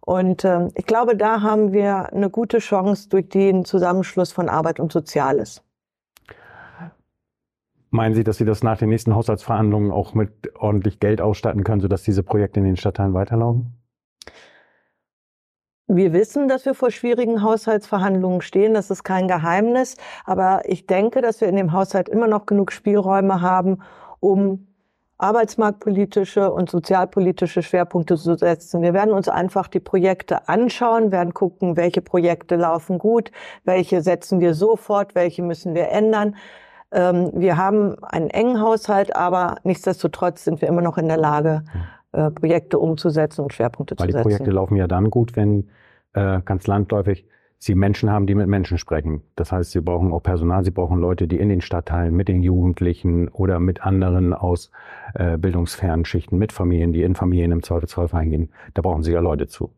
Und 0.00 0.44
ähm, 0.44 0.68
ich 0.74 0.86
glaube, 0.86 1.16
da 1.16 1.42
haben 1.42 1.72
wir 1.72 2.12
eine 2.12 2.30
gute 2.30 2.58
Chance 2.58 3.08
durch 3.08 3.28
den 3.28 3.64
Zusammenschluss 3.64 4.32
von 4.32 4.48
Arbeit 4.48 4.80
und 4.80 4.92
Soziales. 4.92 5.62
Meinen 7.90 8.14
Sie, 8.14 8.22
dass 8.22 8.36
Sie 8.36 8.44
das 8.44 8.62
nach 8.62 8.78
den 8.78 8.88
nächsten 8.88 9.14
Haushaltsverhandlungen 9.14 9.90
auch 9.90 10.14
mit 10.14 10.54
ordentlich 10.56 11.00
Geld 11.00 11.20
ausstatten 11.20 11.64
können, 11.64 11.80
sodass 11.80 12.04
diese 12.04 12.22
Projekte 12.22 12.60
in 12.60 12.66
den 12.66 12.76
Stadtteilen 12.76 13.14
weiterlaufen? 13.14 13.76
Wir 15.88 16.12
wissen, 16.12 16.46
dass 16.46 16.66
wir 16.66 16.74
vor 16.74 16.92
schwierigen 16.92 17.42
Haushaltsverhandlungen 17.42 18.42
stehen. 18.42 18.74
Das 18.74 18.92
ist 18.92 19.02
kein 19.02 19.26
Geheimnis. 19.26 19.96
Aber 20.24 20.62
ich 20.66 20.86
denke, 20.86 21.20
dass 21.20 21.40
wir 21.40 21.48
in 21.48 21.56
dem 21.56 21.72
Haushalt 21.72 22.08
immer 22.08 22.28
noch 22.28 22.46
genug 22.46 22.70
Spielräume 22.70 23.40
haben, 23.40 23.82
um 24.20 24.68
arbeitsmarktpolitische 25.18 26.52
und 26.52 26.70
sozialpolitische 26.70 27.62
Schwerpunkte 27.62 28.16
zu 28.16 28.36
setzen. 28.36 28.82
Wir 28.82 28.94
werden 28.94 29.12
uns 29.12 29.28
einfach 29.28 29.66
die 29.66 29.80
Projekte 29.80 30.48
anschauen, 30.48 31.10
werden 31.10 31.34
gucken, 31.34 31.76
welche 31.76 32.02
Projekte 32.02 32.54
laufen 32.54 32.98
gut, 32.98 33.32
welche 33.64 34.00
setzen 34.00 34.40
wir 34.40 34.54
sofort, 34.54 35.16
welche 35.16 35.42
müssen 35.42 35.74
wir 35.74 35.88
ändern. 35.88 36.36
Ähm, 36.92 37.30
wir 37.34 37.56
haben 37.56 37.96
einen 38.02 38.30
engen 38.30 38.60
Haushalt, 38.60 39.14
aber 39.14 39.56
nichtsdestotrotz 39.62 40.44
sind 40.44 40.60
wir 40.60 40.68
immer 40.68 40.82
noch 40.82 40.98
in 40.98 41.08
der 41.08 41.16
Lage, 41.16 41.62
äh, 42.12 42.30
Projekte 42.30 42.78
umzusetzen 42.78 43.42
und 43.42 43.52
Schwerpunkte 43.52 43.94
Weil 43.98 44.08
zu 44.08 44.12
setzen. 44.12 44.28
Die 44.28 44.34
Projekte 44.34 44.50
laufen 44.50 44.76
ja 44.76 44.88
dann 44.88 45.10
gut, 45.10 45.36
wenn 45.36 45.68
äh, 46.14 46.40
ganz 46.44 46.66
landläufig 46.66 47.26
Sie 47.62 47.74
Menschen 47.74 48.10
haben, 48.10 48.26
die 48.26 48.34
mit 48.34 48.48
Menschen 48.48 48.78
sprechen. 48.78 49.22
Das 49.36 49.52
heißt, 49.52 49.72
Sie 49.72 49.82
brauchen 49.82 50.12
auch 50.12 50.22
Personal, 50.22 50.64
Sie 50.64 50.70
brauchen 50.70 50.98
Leute, 50.98 51.28
die 51.28 51.36
in 51.36 51.50
den 51.50 51.60
Stadtteilen 51.60 52.16
mit 52.16 52.26
den 52.26 52.42
Jugendlichen 52.42 53.28
oder 53.28 53.60
mit 53.60 53.84
anderen 53.84 54.32
aus 54.32 54.70
äh, 55.14 55.36
bildungsfernen 55.36 56.06
Schichten, 56.06 56.38
mit 56.38 56.52
Familien, 56.52 56.94
die 56.94 57.02
in 57.02 57.14
Familien 57.14 57.52
im 57.52 57.62
Zweifelsfall 57.62 58.06
reingehen. 58.06 58.50
Da 58.72 58.80
brauchen 58.80 59.02
Sie 59.02 59.12
ja 59.12 59.20
Leute 59.20 59.46
zu. 59.46 59.70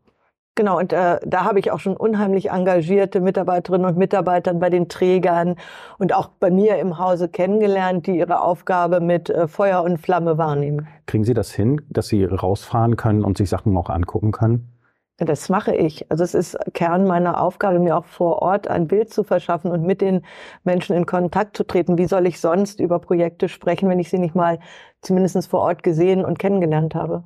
Genau, 0.55 0.77
und 0.77 0.93
äh, 0.93 1.19
da 1.25 1.45
habe 1.45 1.57
ich 1.57 1.71
auch 1.71 1.79
schon 1.79 1.97
unheimlich 1.97 2.51
engagierte 2.51 3.21
Mitarbeiterinnen 3.21 3.87
und 3.87 3.97
Mitarbeiter 3.97 4.53
bei 4.53 4.69
den 4.69 4.87
Trägern 4.87 5.55
und 5.97 6.13
auch 6.13 6.27
bei 6.27 6.51
mir 6.51 6.77
im 6.77 6.99
Hause 6.99 7.27
kennengelernt, 7.27 8.05
die 8.05 8.19
ihre 8.19 8.39
Aufgabe 8.41 8.99
mit 8.99 9.31
äh, 9.31 9.47
Feuer 9.47 9.81
und 9.81 9.97
Flamme 9.97 10.37
wahrnehmen. 10.37 10.87
Kriegen 11.07 11.23
Sie 11.23 11.33
das 11.33 11.51
hin, 11.51 11.81
dass 11.89 12.07
Sie 12.07 12.23
rausfahren 12.23 12.97
können 12.97 13.23
und 13.23 13.37
sich 13.37 13.49
Sachen 13.49 13.75
auch 13.75 13.89
angucken 13.89 14.31
können? 14.31 14.69
Das 15.17 15.49
mache 15.49 15.75
ich. 15.75 16.09
Also 16.11 16.23
es 16.23 16.35
ist 16.35 16.57
Kern 16.73 17.05
meiner 17.05 17.41
Aufgabe, 17.41 17.79
mir 17.79 17.97
auch 17.97 18.05
vor 18.05 18.41
Ort 18.43 18.67
ein 18.67 18.87
Bild 18.87 19.11
zu 19.11 19.23
verschaffen 19.23 19.71
und 19.71 19.83
mit 19.83 20.01
den 20.01 20.23
Menschen 20.63 20.95
in 20.95 21.07
Kontakt 21.07 21.57
zu 21.57 21.63
treten. 21.63 21.97
Wie 21.97 22.05
soll 22.05 22.27
ich 22.27 22.39
sonst 22.39 22.79
über 22.79 22.99
Projekte 22.99 23.49
sprechen, 23.49 23.89
wenn 23.89 23.99
ich 23.99 24.09
sie 24.09 24.19
nicht 24.19 24.35
mal 24.35 24.59
zumindest 25.01 25.47
vor 25.47 25.61
Ort 25.61 25.81
gesehen 25.81 26.23
und 26.23 26.37
kennengelernt 26.37 26.93
habe? 26.93 27.23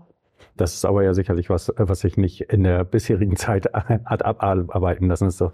Das 0.58 0.74
ist 0.74 0.86
aber 0.86 1.04
ja 1.04 1.14
sicherlich 1.14 1.50
was, 1.50 1.74
was 1.78 2.00
sich 2.02 2.18
nicht 2.18 2.42
in 2.42 2.64
der 2.64 2.84
bisherigen 2.84 3.36
Zeit 3.38 3.72
hat 3.74 4.26
abarbeiten 4.26 5.08
lassen. 5.08 5.26
Das 5.26 5.36
ist 5.36 5.42
doch 5.42 5.54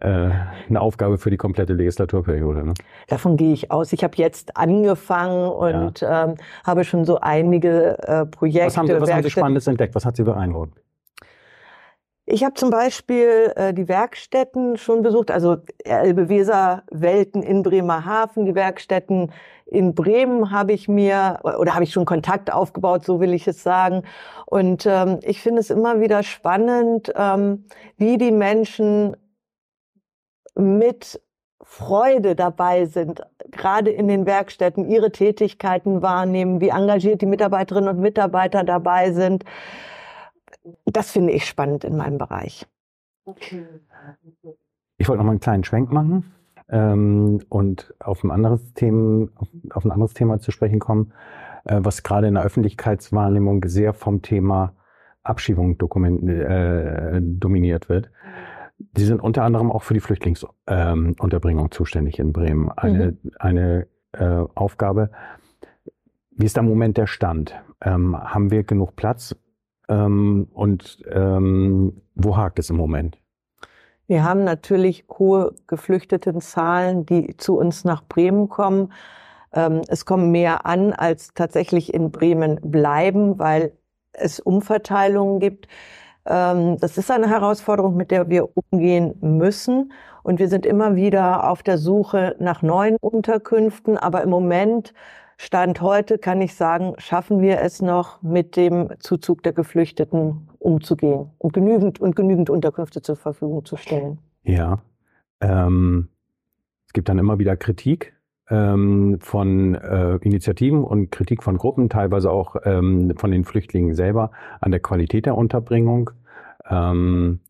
äh, 0.00 0.30
eine 0.68 0.80
Aufgabe 0.80 1.18
für 1.18 1.30
die 1.30 1.36
komplette 1.36 1.72
Legislaturperiode. 1.72 2.64
Ne? 2.64 2.74
Davon 3.08 3.36
gehe 3.36 3.52
ich 3.52 3.70
aus. 3.70 3.92
Ich 3.92 4.04
habe 4.04 4.16
jetzt 4.16 4.56
angefangen 4.56 5.48
und 5.48 6.00
ja. 6.00 6.24
ähm, 6.24 6.34
habe 6.64 6.84
schon 6.84 7.04
so 7.04 7.20
einige 7.20 7.96
äh, 8.06 8.26
Projekte. 8.26 8.66
Was 8.66 8.76
haben, 8.76 8.86
Sie, 8.86 9.00
was 9.00 9.12
haben 9.12 9.22
Sie 9.22 9.30
Spannendes 9.30 9.66
entdeckt? 9.66 9.94
Was 9.94 10.04
hat 10.04 10.16
Sie 10.16 10.24
beeindruckt? 10.24 10.80
Ich 12.32 12.44
habe 12.44 12.54
zum 12.54 12.70
Beispiel 12.70 13.52
äh, 13.56 13.74
die 13.74 13.88
Werkstätten 13.88 14.76
schon 14.76 15.02
besucht, 15.02 15.32
also 15.32 15.56
Elbe-Weser-Welten 15.82 17.42
in 17.42 17.64
Bremerhaven, 17.64 18.44
die 18.44 18.54
Werkstätten 18.54 19.32
in 19.66 19.96
Bremen 19.96 20.52
habe 20.52 20.72
ich 20.72 20.86
mir 20.86 21.40
oder 21.42 21.74
habe 21.74 21.82
ich 21.82 21.92
schon 21.92 22.04
Kontakt 22.04 22.52
aufgebaut, 22.52 23.04
so 23.04 23.18
will 23.18 23.34
ich 23.34 23.48
es 23.48 23.64
sagen. 23.64 24.04
Und 24.46 24.86
ähm, 24.86 25.18
ich 25.22 25.42
finde 25.42 25.60
es 25.60 25.70
immer 25.70 26.00
wieder 26.00 26.22
spannend, 26.22 27.12
ähm, 27.16 27.66
wie 27.96 28.16
die 28.16 28.32
Menschen 28.32 29.16
mit 30.54 31.20
Freude 31.62 32.36
dabei 32.36 32.84
sind, 32.84 33.22
gerade 33.50 33.90
in 33.90 34.06
den 34.06 34.24
Werkstätten 34.24 34.88
ihre 34.88 35.10
Tätigkeiten 35.10 36.00
wahrnehmen, 36.00 36.60
wie 36.60 36.68
engagiert 36.68 37.22
die 37.22 37.26
Mitarbeiterinnen 37.26 37.90
und 37.90 38.00
Mitarbeiter 38.00 38.62
dabei 38.62 39.10
sind 39.10 39.44
das 40.84 41.10
finde 41.10 41.32
ich 41.32 41.46
spannend 41.46 41.84
in 41.84 41.96
meinem 41.96 42.18
Bereich. 42.18 42.66
Ich 44.98 45.08
wollte 45.08 45.18
noch 45.18 45.24
mal 45.24 45.32
einen 45.32 45.40
kleinen 45.40 45.64
Schwenk 45.64 45.92
machen 45.92 46.32
ähm, 46.68 47.40
und 47.48 47.94
auf 48.00 48.24
ein 48.24 48.30
anderes 48.30 48.72
Thema, 48.74 49.28
auf, 49.36 49.48
auf, 49.70 49.84
ein 49.84 49.90
anderes 49.90 50.14
Thema 50.14 50.40
zu 50.40 50.50
sprechen 50.50 50.78
kommen, 50.78 51.12
äh, 51.64 51.80
was 51.82 52.02
gerade 52.02 52.28
in 52.28 52.34
der 52.34 52.44
Öffentlichkeitswahrnehmung 52.44 53.64
sehr 53.66 53.92
vom 53.92 54.22
Thema 54.22 54.74
Abschiebung 55.22 55.78
äh, 55.78 57.20
dominiert 57.20 57.88
wird. 57.88 58.10
Sie 58.96 59.04
sind 59.04 59.20
unter 59.20 59.42
anderem 59.42 59.70
auch 59.70 59.82
für 59.82 59.94
die 59.94 60.00
Flüchtlingsunterbringung 60.00 61.64
ähm, 61.66 61.70
zuständig 61.70 62.18
in 62.18 62.32
Bremen. 62.32 62.70
Eine, 62.70 63.18
mhm. 63.22 63.30
eine 63.38 63.86
äh, 64.12 64.44
Aufgabe. 64.54 65.10
Wie 66.30 66.46
ist 66.46 66.56
der 66.56 66.62
Moment 66.62 66.96
der 66.96 67.06
Stand? 67.06 67.54
Ähm, 67.82 68.16
haben 68.16 68.50
wir 68.50 68.64
genug 68.64 68.96
Platz? 68.96 69.36
Ähm, 69.90 70.48
und 70.54 71.02
ähm, 71.10 72.00
wo 72.14 72.36
hakt 72.36 72.58
es 72.60 72.70
im 72.70 72.76
Moment? 72.76 73.18
Wir 74.06 74.24
haben 74.24 74.44
natürlich 74.44 75.04
hohe 75.10 75.54
Geflüchtetenzahlen, 75.66 77.06
die 77.06 77.36
zu 77.36 77.58
uns 77.58 77.84
nach 77.84 78.02
Bremen 78.04 78.48
kommen. 78.48 78.92
Ähm, 79.52 79.82
es 79.88 80.04
kommen 80.04 80.30
mehr 80.30 80.64
an, 80.64 80.92
als 80.92 81.34
tatsächlich 81.34 81.92
in 81.92 82.10
Bremen 82.10 82.60
bleiben, 82.62 83.38
weil 83.38 83.72
es 84.12 84.40
Umverteilungen 84.40 85.40
gibt. 85.40 85.66
Ähm, 86.24 86.76
das 86.78 86.98
ist 86.98 87.10
eine 87.10 87.28
Herausforderung, 87.28 87.96
mit 87.96 88.10
der 88.12 88.28
wir 88.28 88.48
umgehen 88.54 89.14
müssen. 89.20 89.92
Und 90.22 90.38
wir 90.38 90.48
sind 90.48 90.66
immer 90.66 90.94
wieder 90.94 91.48
auf 91.48 91.62
der 91.62 91.78
Suche 91.78 92.36
nach 92.38 92.62
neuen 92.62 92.96
Unterkünften. 93.00 93.96
Aber 93.96 94.22
im 94.22 94.30
Moment 94.30 94.92
Stand 95.42 95.80
heute 95.80 96.18
kann 96.18 96.42
ich 96.42 96.54
sagen, 96.54 96.92
schaffen 96.98 97.40
wir 97.40 97.62
es 97.62 97.80
noch, 97.80 98.20
mit 98.20 98.56
dem 98.56 98.90
Zuzug 98.98 99.42
der 99.42 99.54
Geflüchteten 99.54 100.50
umzugehen 100.58 101.30
und 101.38 101.54
genügend 101.54 101.98
und 101.98 102.14
genügend 102.14 102.50
Unterkünfte 102.50 103.00
zur 103.00 103.16
Verfügung 103.16 103.64
zu 103.64 103.78
stellen. 103.78 104.18
Ja. 104.42 104.82
Ähm, 105.40 106.08
es 106.86 106.92
gibt 106.92 107.08
dann 107.08 107.18
immer 107.18 107.38
wieder 107.38 107.56
Kritik 107.56 108.12
ähm, 108.50 109.16
von 109.22 109.76
äh, 109.76 110.16
Initiativen 110.16 110.84
und 110.84 111.10
Kritik 111.10 111.42
von 111.42 111.56
Gruppen, 111.56 111.88
teilweise 111.88 112.30
auch 112.30 112.56
ähm, 112.64 113.14
von 113.16 113.30
den 113.30 113.46
Flüchtlingen 113.46 113.94
selber 113.94 114.32
an 114.60 114.72
der 114.72 114.80
Qualität 114.80 115.24
der 115.24 115.38
Unterbringung. 115.38 116.10
Ähm, 116.68 117.40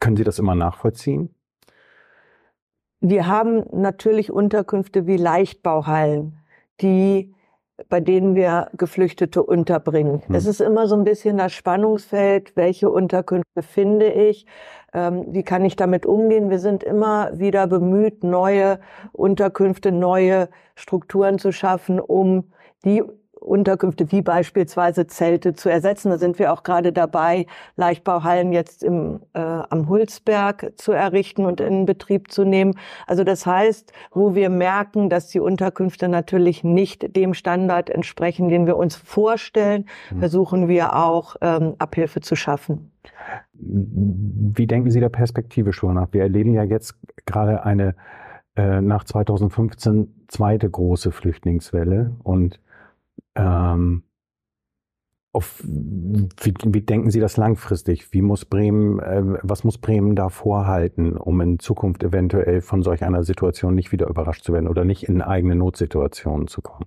können 0.00 0.16
Sie 0.16 0.24
das 0.24 0.40
immer 0.40 0.56
nachvollziehen? 0.56 1.33
Wir 3.06 3.26
haben 3.26 3.64
natürlich 3.70 4.32
Unterkünfte 4.32 5.06
wie 5.06 5.18
Leichtbauhallen, 5.18 6.38
die 6.80 7.34
bei 7.90 8.00
denen 8.00 8.34
wir 8.34 8.70
Geflüchtete 8.78 9.42
unterbringen. 9.42 10.22
Hm. 10.26 10.34
Es 10.34 10.46
ist 10.46 10.62
immer 10.62 10.86
so 10.86 10.96
ein 10.96 11.04
bisschen 11.04 11.36
das 11.36 11.52
Spannungsfeld, 11.52 12.56
welche 12.56 12.88
Unterkünfte 12.88 13.62
finde 13.62 14.06
ich, 14.06 14.46
ähm, 14.94 15.26
wie 15.28 15.42
kann 15.42 15.66
ich 15.66 15.76
damit 15.76 16.06
umgehen. 16.06 16.48
Wir 16.48 16.60
sind 16.60 16.82
immer 16.82 17.38
wieder 17.38 17.66
bemüht, 17.66 18.24
neue 18.24 18.80
Unterkünfte, 19.12 19.92
neue 19.92 20.48
Strukturen 20.74 21.38
zu 21.38 21.52
schaffen, 21.52 22.00
um 22.00 22.52
die 22.86 23.02
Unterkünfte 23.44 24.10
wie 24.10 24.22
beispielsweise 24.22 25.06
Zelte 25.06 25.54
zu 25.54 25.68
ersetzen. 25.68 26.10
Da 26.10 26.18
sind 26.18 26.38
wir 26.38 26.52
auch 26.52 26.62
gerade 26.62 26.92
dabei, 26.92 27.46
Leichtbauhallen 27.76 28.52
jetzt 28.52 28.82
im, 28.82 29.20
äh, 29.34 29.40
am 29.40 29.88
Hulsberg 29.88 30.72
zu 30.76 30.92
errichten 30.92 31.44
und 31.44 31.60
in 31.60 31.86
Betrieb 31.86 32.32
zu 32.32 32.44
nehmen. 32.44 32.74
Also 33.06 33.24
das 33.24 33.46
heißt, 33.46 33.92
wo 34.12 34.34
wir 34.34 34.50
merken, 34.50 35.10
dass 35.10 35.28
die 35.28 35.40
Unterkünfte 35.40 36.08
natürlich 36.08 36.64
nicht 36.64 37.14
dem 37.16 37.34
Standard 37.34 37.90
entsprechen, 37.90 38.48
den 38.48 38.66
wir 38.66 38.76
uns 38.76 38.96
vorstellen, 38.96 39.86
mhm. 40.10 40.18
versuchen 40.18 40.68
wir 40.68 40.96
auch 40.96 41.36
ähm, 41.40 41.74
Abhilfe 41.78 42.20
zu 42.20 42.36
schaffen. 42.36 42.90
Wie 43.52 44.66
denken 44.66 44.90
Sie 44.90 45.00
der 45.00 45.08
Perspektive 45.08 45.72
schon 45.72 45.94
nach? 45.94 46.08
Wir 46.12 46.22
erleben 46.22 46.54
ja 46.54 46.64
jetzt 46.64 46.94
gerade 47.26 47.64
eine 47.64 47.94
äh, 48.56 48.80
nach 48.80 49.04
2015 49.04 50.26
zweite 50.28 50.70
große 50.70 51.10
Flüchtlingswelle 51.10 52.14
und 52.22 52.60
ähm, 53.34 54.04
auf, 55.32 55.60
wie, 55.64 56.54
wie 56.64 56.80
denken 56.82 57.10
Sie 57.10 57.18
das 57.18 57.36
langfristig? 57.36 58.12
Wie 58.12 58.22
muss 58.22 58.44
Bremen, 58.44 59.00
äh, 59.00 59.22
was 59.42 59.64
muss 59.64 59.78
Bremen 59.78 60.14
da 60.14 60.28
vorhalten, 60.28 61.16
um 61.16 61.40
in 61.40 61.58
Zukunft 61.58 62.04
eventuell 62.04 62.60
von 62.60 62.82
solch 62.82 63.02
einer 63.02 63.24
Situation 63.24 63.74
nicht 63.74 63.90
wieder 63.90 64.06
überrascht 64.06 64.44
zu 64.44 64.52
werden 64.52 64.68
oder 64.68 64.84
nicht 64.84 65.08
in 65.08 65.22
eigene 65.22 65.56
Notsituationen 65.56 66.46
zu 66.46 66.62
kommen? 66.62 66.86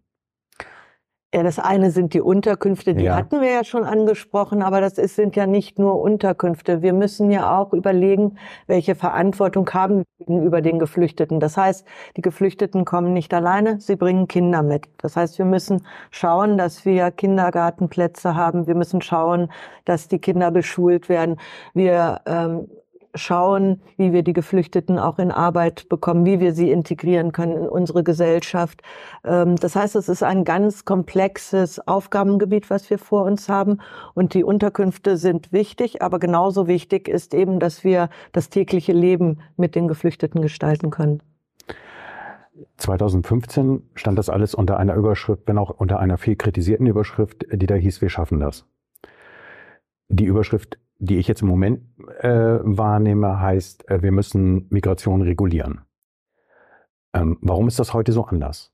Ja, 1.33 1.43
das 1.43 1.59
eine 1.59 1.91
sind 1.91 2.13
die 2.13 2.21
Unterkünfte, 2.21 2.95
die 2.95 3.03
ja. 3.03 3.17
hatten 3.17 3.41
wir 3.41 3.51
ja 3.51 3.65
schon 3.65 3.83
angesprochen, 3.83 4.61
aber 4.61 4.79
das 4.79 4.97
ist, 4.97 5.17
sind 5.17 5.35
ja 5.35 5.45
nicht 5.45 5.77
nur 5.77 5.99
Unterkünfte. 6.01 6.81
Wir 6.81 6.93
müssen 6.93 7.31
ja 7.31 7.59
auch 7.59 7.73
überlegen, 7.73 8.37
welche 8.65 8.95
Verantwortung 8.95 9.69
haben 9.71 9.97
wir 9.97 10.25
gegenüber 10.25 10.61
den 10.61 10.79
Geflüchteten. 10.79 11.41
Das 11.41 11.57
heißt, 11.57 11.85
die 12.15 12.21
Geflüchteten 12.21 12.85
kommen 12.85 13.11
nicht 13.11 13.33
alleine, 13.33 13.81
sie 13.81 13.97
bringen 13.97 14.29
Kinder 14.29 14.63
mit. 14.63 14.87
Das 14.99 15.17
heißt, 15.17 15.37
wir 15.37 15.45
müssen 15.45 15.85
schauen, 16.11 16.57
dass 16.57 16.85
wir 16.85 17.11
Kindergartenplätze 17.11 18.35
haben. 18.35 18.65
Wir 18.65 18.75
müssen 18.75 19.01
schauen, 19.01 19.51
dass 19.83 20.07
die 20.07 20.19
Kinder 20.19 20.49
beschult 20.49 21.09
werden. 21.09 21.41
Wir 21.73 22.21
ähm, 22.25 22.69
schauen, 23.17 23.81
wie 23.97 24.13
wir 24.13 24.23
die 24.23 24.33
Geflüchteten 24.33 24.99
auch 24.99 25.19
in 25.19 25.31
Arbeit 25.31 25.89
bekommen, 25.89 26.25
wie 26.25 26.39
wir 26.39 26.53
sie 26.53 26.71
integrieren 26.71 27.31
können 27.31 27.57
in 27.57 27.67
unsere 27.67 28.03
Gesellschaft. 28.03 28.81
Ähm, 29.23 29.55
das 29.57 29.75
heißt, 29.75 29.95
es 29.95 30.09
ist 30.09 30.23
ein 30.23 30.45
ganz 30.45 30.85
komplexes 30.85 31.85
Aufgabengebiet, 31.87 32.69
was 32.69 32.89
wir 32.89 32.99
vor 32.99 33.23
uns 33.23 33.49
haben. 33.49 33.79
Und 34.13 34.33
die 34.33 34.43
Unterkünfte 34.43 35.17
sind 35.17 35.51
wichtig, 35.51 36.01
aber 36.01 36.19
genauso 36.19 36.67
wichtig 36.67 37.07
ist 37.07 37.33
eben, 37.33 37.59
dass 37.59 37.83
wir 37.83 38.09
das 38.31 38.49
tägliche 38.49 38.93
Leben 38.93 39.39
mit 39.57 39.75
den 39.75 39.87
Geflüchteten 39.87 40.41
gestalten 40.41 40.89
können. 40.89 41.21
2015 42.77 43.83
stand 43.95 44.17
das 44.17 44.29
alles 44.29 44.55
unter 44.55 44.77
einer 44.77 44.95
Überschrift, 44.95 45.43
wenn 45.45 45.57
auch 45.57 45.69
unter 45.69 45.99
einer 45.99 46.17
viel 46.17 46.35
kritisierten 46.35 46.87
Überschrift, 46.87 47.45
die 47.51 47.65
da 47.65 47.75
hieß, 47.75 48.01
wir 48.01 48.09
schaffen 48.09 48.39
das. 48.39 48.65
Die 50.09 50.25
Überschrift 50.25 50.79
die 50.99 51.17
ich 51.17 51.27
jetzt 51.27 51.41
im 51.41 51.47
Moment 51.47 51.81
äh, 52.19 52.59
wahrnehme, 52.61 53.39
heißt, 53.39 53.89
äh, 53.89 54.01
wir 54.01 54.11
müssen 54.11 54.67
Migration 54.69 55.21
regulieren. 55.21 55.81
Ähm, 57.13 57.37
warum 57.41 57.67
ist 57.67 57.79
das 57.79 57.93
heute 57.93 58.11
so 58.11 58.25
anders? 58.25 58.71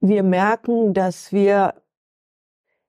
Wir 0.00 0.22
merken, 0.22 0.94
dass 0.94 1.32
wir 1.32 1.74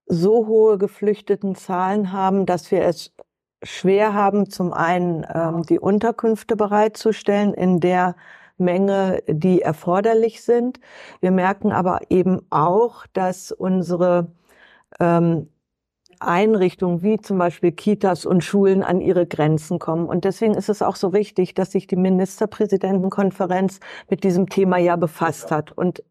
so 0.05 0.47
hohe 0.47 0.77
Geflüchtetenzahlen 0.77 2.11
haben, 2.11 2.45
dass 2.45 2.71
wir 2.71 2.81
es 2.83 3.13
schwer 3.61 4.13
haben, 4.13 4.49
zum 4.49 4.73
einen 4.73 5.25
ähm, 5.33 5.63
die 5.63 5.79
Unterkünfte 5.79 6.55
bereitzustellen 6.55 7.53
in 7.53 7.79
der 7.79 8.15
Menge, 8.57 9.23
die 9.27 9.61
erforderlich 9.61 10.43
sind. 10.43 10.79
Wir 11.21 11.31
merken 11.31 11.71
aber 11.71 12.01
eben 12.09 12.41
auch, 12.49 13.07
dass 13.13 13.51
unsere 13.51 14.31
ähm, 14.99 15.49
Einrichtungen 16.27 17.01
wie 17.01 17.19
zum 17.19 17.37
Beispiel 17.37 17.71
Kitas 17.71 18.25
und 18.25 18.43
Schulen 18.43 18.83
an 18.83 19.01
ihre 19.01 19.25
Grenzen 19.25 19.79
kommen. 19.79 20.07
Und 20.07 20.25
deswegen 20.25 20.53
ist 20.53 20.69
es 20.69 20.81
auch 20.81 20.95
so 20.95 21.13
wichtig, 21.13 21.53
dass 21.53 21.71
sich 21.71 21.87
die 21.87 21.95
Ministerpräsidentenkonferenz 21.95 23.79
mit 24.09 24.23
diesem 24.23 24.49
Thema 24.49 24.77
ja 24.77 24.95
befasst 24.95 25.51
hat 25.51 25.71
und 25.71 26.03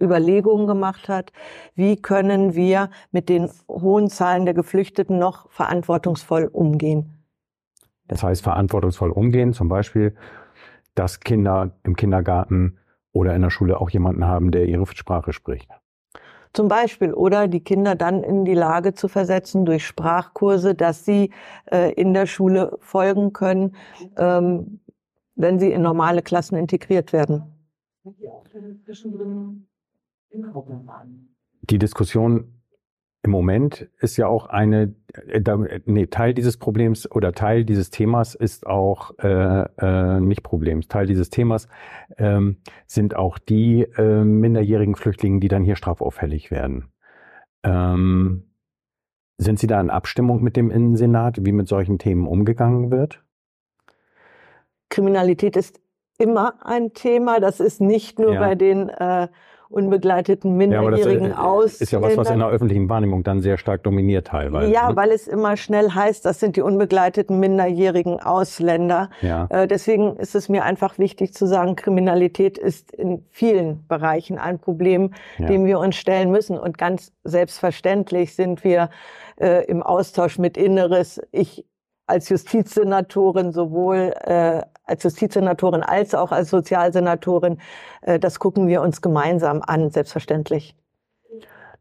Überlegungen 0.00 0.66
gemacht 0.66 1.08
hat, 1.08 1.32
wie 1.74 1.96
können 1.96 2.54
wir 2.54 2.90
mit 3.12 3.28
den 3.28 3.50
hohen 3.68 4.08
Zahlen 4.08 4.44
der 4.44 4.54
Geflüchteten 4.54 5.18
noch 5.18 5.50
verantwortungsvoll 5.50 6.44
umgehen. 6.52 7.24
Das 8.06 8.22
heißt, 8.22 8.42
verantwortungsvoll 8.42 9.10
umgehen, 9.10 9.52
zum 9.52 9.68
Beispiel, 9.68 10.16
dass 10.94 11.20
Kinder 11.20 11.70
im 11.84 11.96
Kindergarten 11.96 12.78
oder 13.12 13.34
in 13.34 13.42
der 13.42 13.50
Schule 13.50 13.80
auch 13.80 13.90
jemanden 13.90 14.26
haben, 14.26 14.50
der 14.50 14.66
ihre 14.66 14.86
Sprache 14.86 15.32
spricht. 15.32 15.70
Zum 16.52 16.68
Beispiel. 16.68 17.12
Oder 17.14 17.48
die 17.48 17.60
Kinder 17.60 17.94
dann 17.94 18.22
in 18.22 18.44
die 18.44 18.54
Lage 18.54 18.94
zu 18.94 19.08
versetzen 19.08 19.64
durch 19.64 19.86
Sprachkurse, 19.86 20.74
dass 20.74 21.04
sie 21.04 21.30
äh, 21.70 21.92
in 21.92 22.12
der 22.12 22.26
Schule 22.26 22.76
folgen 22.80 23.32
können, 23.32 23.76
ähm, 24.16 24.80
wenn 25.36 25.58
sie 25.58 25.72
in 25.72 25.82
normale 25.82 26.22
Klassen 26.22 26.56
integriert 26.56 27.12
werden. 27.12 27.44
Die 31.62 31.78
Diskussion 31.78 32.59
im 33.22 33.30
Moment 33.32 33.88
ist 34.00 34.16
ja 34.16 34.26
auch 34.26 34.46
eine, 34.46 34.94
äh, 35.26 35.80
nee, 35.84 36.06
Teil 36.06 36.32
dieses 36.32 36.56
Problems 36.56 37.10
oder 37.10 37.32
Teil 37.32 37.64
dieses 37.64 37.90
Themas 37.90 38.34
ist 38.34 38.66
auch 38.66 39.12
äh, 39.18 39.64
äh, 39.78 40.20
nicht 40.20 40.42
Problems. 40.42 40.88
Teil 40.88 41.06
dieses 41.06 41.28
Themas 41.28 41.68
ähm, 42.16 42.56
sind 42.86 43.16
auch 43.16 43.38
die 43.38 43.82
äh, 43.82 44.24
minderjährigen 44.24 44.94
Flüchtlinge, 44.94 45.40
die 45.40 45.48
dann 45.48 45.64
hier 45.64 45.76
strafauffällig 45.76 46.50
werden. 46.50 46.92
Ähm, 47.62 48.50
sind 49.36 49.58
Sie 49.58 49.66
da 49.66 49.80
in 49.80 49.90
Abstimmung 49.90 50.42
mit 50.42 50.56
dem 50.56 50.70
Innensenat, 50.70 51.44
wie 51.44 51.52
mit 51.52 51.68
solchen 51.68 51.98
Themen 51.98 52.26
umgegangen 52.26 52.90
wird? 52.90 53.22
Kriminalität 54.88 55.56
ist 55.56 55.80
immer 56.18 56.54
ein 56.64 56.94
Thema. 56.94 57.40
Das 57.40 57.60
ist 57.60 57.80
nicht 57.80 58.18
nur 58.18 58.34
ja. 58.34 58.40
bei 58.40 58.54
den 58.54 58.88
äh, 58.88 59.28
unbegleiteten 59.70 60.56
minderjährigen 60.56 61.30
ja, 61.30 61.38
Ausländer. 61.38 61.82
Ist 61.82 61.92
ja 61.92 62.02
was, 62.02 62.16
was 62.16 62.30
in 62.30 62.40
der 62.40 62.48
öffentlichen 62.48 62.88
Wahrnehmung 62.88 63.22
dann 63.22 63.40
sehr 63.40 63.56
stark 63.56 63.84
dominiert 63.84 64.26
teilweise. 64.26 64.72
Ja, 64.72 64.90
ne? 64.90 64.96
weil 64.96 65.12
es 65.12 65.28
immer 65.28 65.56
schnell 65.56 65.90
heißt, 65.90 66.24
das 66.24 66.40
sind 66.40 66.56
die 66.56 66.62
unbegleiteten 66.62 67.38
minderjährigen 67.38 68.20
Ausländer. 68.20 69.10
Ja. 69.20 69.46
Äh, 69.48 69.68
deswegen 69.68 70.16
ist 70.16 70.34
es 70.34 70.48
mir 70.48 70.64
einfach 70.64 70.98
wichtig 70.98 71.32
zu 71.34 71.46
sagen, 71.46 71.76
Kriminalität 71.76 72.58
ist 72.58 72.92
in 72.92 73.24
vielen 73.30 73.86
Bereichen 73.86 74.38
ein 74.38 74.58
Problem, 74.58 75.12
ja. 75.38 75.46
dem 75.46 75.64
wir 75.64 75.78
uns 75.78 75.94
stellen 75.96 76.30
müssen. 76.30 76.58
Und 76.58 76.76
ganz 76.76 77.12
selbstverständlich 77.22 78.34
sind 78.34 78.64
wir 78.64 78.90
äh, 79.36 79.64
im 79.66 79.82
Austausch 79.82 80.38
mit 80.38 80.56
Inneres. 80.56 81.20
Ich 81.30 81.64
als 82.10 82.28
Justizsenatorin 82.28 83.52
sowohl 83.52 84.12
äh, 84.24 84.62
als 84.90 85.02
Justizsenatorin 85.02 85.82
als 85.82 86.14
auch 86.14 86.32
als 86.32 86.50
Sozialsenatorin, 86.50 87.58
äh, 88.02 88.18
das 88.18 88.38
gucken 88.38 88.68
wir 88.68 88.82
uns 88.82 89.00
gemeinsam 89.00 89.62
an, 89.64 89.90
selbstverständlich. 89.90 90.76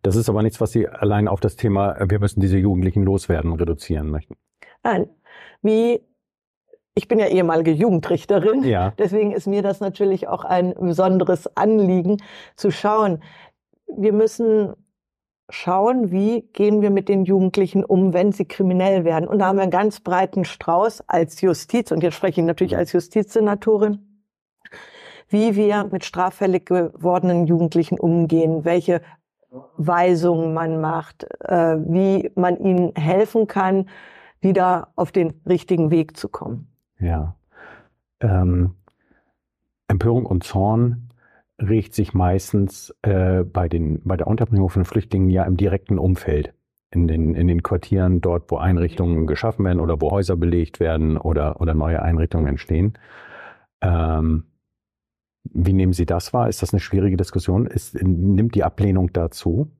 Das 0.01 0.15
ist 0.15 0.29
aber 0.29 0.43
nichts, 0.43 0.61
was 0.61 0.71
Sie 0.71 0.87
allein 0.87 1.27
auf 1.27 1.41
das 1.41 1.55
Thema, 1.55 1.93
äh, 1.99 2.09
wir 2.09 2.19
müssen 2.19 2.39
diese 2.39 2.57
Jugendlichen 2.57 3.03
loswerden, 3.03 3.53
reduzieren 3.53 4.09
möchten. 4.09 4.35
Nein, 4.83 5.09
wie 5.61 6.01
ich 6.95 7.07
bin 7.07 7.19
ja 7.19 7.27
ehemalige 7.27 7.71
Jugendrichterin, 7.71 8.63
ja. 8.63 8.93
deswegen 8.97 9.31
ist 9.31 9.47
mir 9.47 9.61
das 9.61 9.79
natürlich 9.79 10.27
auch 10.27 10.43
ein 10.43 10.73
besonderes 10.73 11.55
Anliegen 11.55 12.17
zu 12.55 12.71
schauen. 12.71 13.23
Wir 13.87 14.11
müssen 14.11 14.73
schauen, 15.49 16.11
wie 16.11 16.41
gehen 16.53 16.81
wir 16.81 16.89
mit 16.89 17.09
den 17.09 17.25
Jugendlichen 17.25 17.83
um, 17.83 18.13
wenn 18.13 18.31
sie 18.31 18.45
kriminell 18.45 19.03
werden. 19.03 19.27
Und 19.27 19.39
da 19.39 19.47
haben 19.47 19.57
wir 19.57 19.63
einen 19.63 19.71
ganz 19.71 19.99
breiten 19.99 20.45
Strauß 20.45 21.03
als 21.07 21.41
Justiz, 21.41 21.91
und 21.91 22.03
jetzt 22.03 22.15
spreche 22.15 22.41
ich 22.41 22.47
natürlich 22.47 22.77
als 22.77 22.93
Justizsenatorin, 22.93 24.23
wie 25.27 25.55
wir 25.55 25.85
mit 25.91 26.05
straffällig 26.05 26.65
gewordenen 26.65 27.45
Jugendlichen 27.45 27.99
umgehen, 27.99 28.65
welche 28.65 29.01
Weisungen 29.77 30.53
man 30.53 30.79
macht, 30.79 31.23
äh, 31.41 31.77
wie 31.77 32.31
man 32.35 32.57
ihnen 32.57 32.93
helfen 32.95 33.47
kann, 33.47 33.89
wieder 34.41 34.89
auf 34.95 35.11
den 35.11 35.41
richtigen 35.47 35.91
Weg 35.91 36.15
zu 36.17 36.29
kommen. 36.29 36.71
Ja. 36.99 37.35
Ähm, 38.19 38.75
Empörung 39.87 40.25
und 40.25 40.43
Zorn 40.43 41.08
regt 41.59 41.93
sich 41.93 42.13
meistens 42.13 42.95
äh, 43.01 43.43
bei, 43.43 43.67
den, 43.67 44.01
bei 44.03 44.17
der 44.17 44.27
Unterbringung 44.27 44.69
von 44.69 44.85
Flüchtlingen 44.85 45.29
ja 45.29 45.43
im 45.43 45.57
direkten 45.57 45.99
Umfeld. 45.99 46.53
In 46.91 47.07
den, 47.07 47.35
in 47.35 47.47
den 47.47 47.61
Quartieren, 47.61 48.19
dort, 48.19 48.49
wo 48.49 48.57
Einrichtungen 48.57 49.27
geschaffen 49.27 49.63
werden 49.63 49.79
oder 49.79 50.01
wo 50.01 50.09
Häuser 50.09 50.35
belegt 50.35 50.79
werden 50.79 51.17
oder, 51.17 51.61
oder 51.61 51.75
neue 51.75 52.01
Einrichtungen 52.01 52.47
entstehen. 52.47 52.97
Ähm, 53.81 54.45
wie 55.43 55.73
nehmen 55.73 55.93
Sie 55.93 56.07
das 56.07 56.33
wahr? 56.33 56.49
Ist 56.49 56.63
das 56.63 56.73
eine 56.73 56.79
schwierige 56.79 57.15
Diskussion? 57.15 57.67
Ist, 57.67 58.01
nimmt 58.01 58.55
die 58.55 58.63
Ablehnung 58.63 59.13
dazu? 59.13 59.71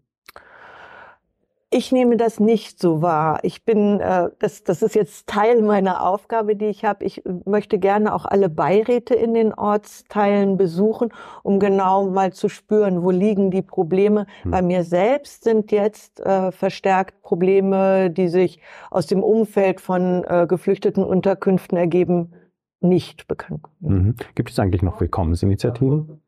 Ich 1.71 1.91
nehme 1.91 2.17
das 2.17 2.39
nicht 2.39 2.79
so 2.79 3.03
wahr. 3.03 3.39
Ich 3.43 3.63
bin, 3.63 3.99
äh, 3.99 4.31
das, 4.39 4.63
das 4.63 4.81
ist 4.81 4.95
jetzt 4.95 5.27
Teil 5.27 5.61
meiner 5.61 6.03
Aufgabe, 6.03 6.55
die 6.55 6.65
ich 6.65 6.83
habe. 6.83 7.05
Ich 7.05 7.21
möchte 7.45 7.77
gerne 7.77 8.15
auch 8.15 8.25
alle 8.25 8.49
Beiräte 8.49 9.13
in 9.13 9.35
den 9.35 9.53
Ortsteilen 9.53 10.57
besuchen, 10.57 11.13
um 11.43 11.59
genau 11.59 12.09
mal 12.09 12.33
zu 12.33 12.49
spüren, 12.49 13.03
wo 13.03 13.11
liegen 13.11 13.51
die 13.51 13.61
Probleme. 13.61 14.25
Hm. 14.41 14.51
Bei 14.51 14.61
mir 14.63 14.83
selbst 14.83 15.43
sind 15.43 15.71
jetzt 15.71 16.19
äh, 16.21 16.51
verstärkt 16.51 17.21
Probleme, 17.21 18.09
die 18.09 18.29
sich 18.29 18.59
aus 18.89 19.05
dem 19.05 19.21
Umfeld 19.21 19.79
von 19.79 20.23
äh, 20.23 20.47
geflüchteten 20.47 21.03
Unterkünften 21.03 21.77
ergeben, 21.77 22.33
nicht 22.81 23.27
bekannt. 23.27 23.67
Mhm. 23.81 24.15
Gibt 24.35 24.49
es 24.49 24.57
eigentlich 24.57 24.81
noch 24.81 24.99
Willkommensinitiativen? 25.01 26.21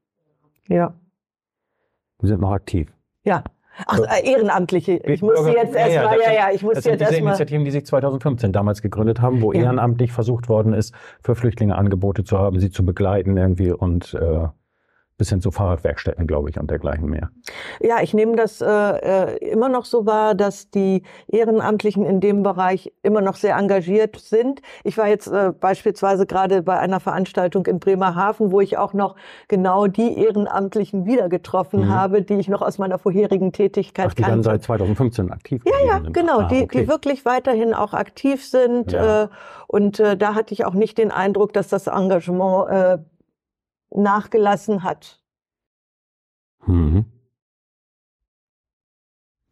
Ja. 0.67 0.93
Sie 2.19 2.27
sind 2.27 2.41
noch 2.41 2.51
aktiv. 2.51 2.93
Ja, 3.23 3.43
Ach, 3.85 3.99
äh, 3.99 4.29
Ehrenamtliche. 4.29 5.01
Ich 5.05 5.21
muss 5.21 5.45
jetzt 5.47 5.75
erstmal, 5.75 6.19
ja, 6.19 6.25
ja, 6.25 6.33
ja, 6.33 6.51
ich 6.53 6.61
muss 6.61 6.75
das 6.75 6.83
sind 6.83 6.99
jetzt 6.99 7.09
diese 7.09 7.21
Initiativen, 7.21 7.65
die 7.65 7.71
sich 7.71 7.85
2015 7.85 8.51
damals 8.51 8.81
gegründet 8.81 9.21
haben, 9.21 9.41
wo 9.41 9.53
ja. 9.53 9.61
ehrenamtlich 9.61 10.11
versucht 10.11 10.49
worden 10.49 10.73
ist, 10.73 10.93
für 11.23 11.35
Flüchtlinge 11.35 11.75
Angebote 11.75 12.23
zu 12.23 12.37
haben, 12.37 12.59
sie 12.59 12.69
zu 12.69 12.85
begleiten 12.85 13.37
irgendwie 13.37 13.71
und 13.71 14.13
äh, 14.13 14.47
bis 15.21 15.29
hin 15.29 15.39
zu 15.39 15.51
Fahrradwerkstätten, 15.51 16.25
glaube 16.25 16.49
ich, 16.49 16.59
und 16.59 16.71
dergleichen 16.71 17.07
mehr. 17.07 17.29
Ja, 17.79 18.01
ich 18.01 18.15
nehme 18.15 18.35
das 18.35 18.59
äh, 18.59 18.65
äh, 18.65 19.37
immer 19.51 19.69
noch 19.69 19.85
so 19.85 20.07
wahr, 20.07 20.33
dass 20.33 20.71
die 20.71 21.03
Ehrenamtlichen 21.27 22.03
in 22.07 22.19
dem 22.21 22.41
Bereich 22.41 22.91
immer 23.03 23.21
noch 23.21 23.35
sehr 23.35 23.55
engagiert 23.55 24.17
sind. 24.17 24.63
Ich 24.83 24.97
war 24.97 25.07
jetzt 25.07 25.27
äh, 25.27 25.51
beispielsweise 25.51 26.25
gerade 26.25 26.63
bei 26.63 26.79
einer 26.79 26.99
Veranstaltung 26.99 27.67
in 27.67 27.79
Bremerhaven, 27.79 28.51
wo 28.51 28.61
ich 28.61 28.79
auch 28.79 28.93
noch 28.93 29.15
genau 29.47 29.85
die 29.85 30.17
Ehrenamtlichen 30.17 31.05
wieder 31.05 31.29
getroffen 31.29 31.81
mhm. 31.81 31.89
habe, 31.89 32.23
die 32.23 32.39
ich 32.39 32.47
noch 32.47 32.63
aus 32.63 32.79
meiner 32.79 32.97
vorherigen 32.97 33.51
Tätigkeit 33.51 34.07
Ach, 34.09 34.13
die 34.15 34.23
kannte. 34.23 34.37
dann 34.37 34.43
seit 34.43 34.63
2015 34.63 35.31
aktiv 35.31 35.61
Ja, 35.67 35.87
ja, 35.87 36.01
sind. 36.01 36.13
genau, 36.15 36.39
ah, 36.39 36.47
die, 36.47 36.63
okay. 36.63 36.81
die 36.81 36.87
wirklich 36.87 37.25
weiterhin 37.25 37.75
auch 37.75 37.93
aktiv 37.93 38.43
sind. 38.43 38.91
Ja. 38.91 39.25
Äh, 39.25 39.27
und 39.67 39.99
äh, 39.99 40.17
da 40.17 40.33
hatte 40.33 40.51
ich 40.55 40.65
auch 40.65 40.73
nicht 40.73 40.97
den 40.97 41.11
Eindruck, 41.11 41.53
dass 41.53 41.67
das 41.67 41.85
Engagement 41.85 42.69
äh, 42.71 42.97
nachgelassen 43.95 44.83
hat. 44.83 45.21
Mhm. 46.65 47.05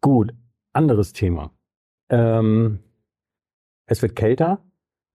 Gut, 0.00 0.32
anderes 0.72 1.12
Thema. 1.12 1.50
Ähm, 2.08 2.80
es 3.86 4.02
wird 4.02 4.16
kälter. 4.16 4.62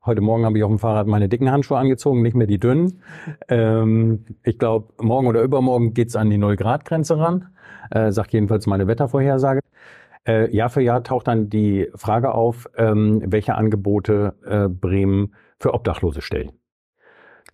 Heute 0.06 0.22
Morgen 0.22 0.46
habe 0.46 0.58
ich 0.58 0.64
auf 0.64 0.70
dem 0.70 0.78
Fahrrad 0.78 1.08
meine 1.08 1.28
dicken 1.28 1.50
Handschuhe 1.50 1.80
angezogen, 1.80 2.22
nicht 2.22 2.36
mehr 2.36 2.46
die 2.46 2.60
dünnen. 2.60 3.02
Ähm, 3.48 4.26
ich 4.44 4.60
glaube, 4.60 4.94
morgen 5.04 5.26
oder 5.26 5.42
übermorgen 5.42 5.96
geht's 5.96 6.16
an 6.16 6.30
die 6.30 6.38
Null-Grad-Grenze 6.38 7.18
ran, 7.18 7.48
äh, 7.90 8.12
sagt 8.12 8.32
jedenfalls 8.34 8.68
meine 8.68 8.86
Wettervorhersage. 8.88 9.62
Äh, 10.28 10.56
Jahr 10.56 10.70
für 10.70 10.82
Jahr 10.82 11.04
taucht 11.04 11.28
dann 11.28 11.50
die 11.50 11.90
Frage 11.96 12.34
auf, 12.34 12.68
ähm, 12.78 13.24
welche 13.26 13.56
Angebote 13.56 14.36
äh, 14.46 14.70
Bremen 14.70 15.34
für 15.60 15.74
Obdachlose 15.74 16.22
stellen. 16.22 16.52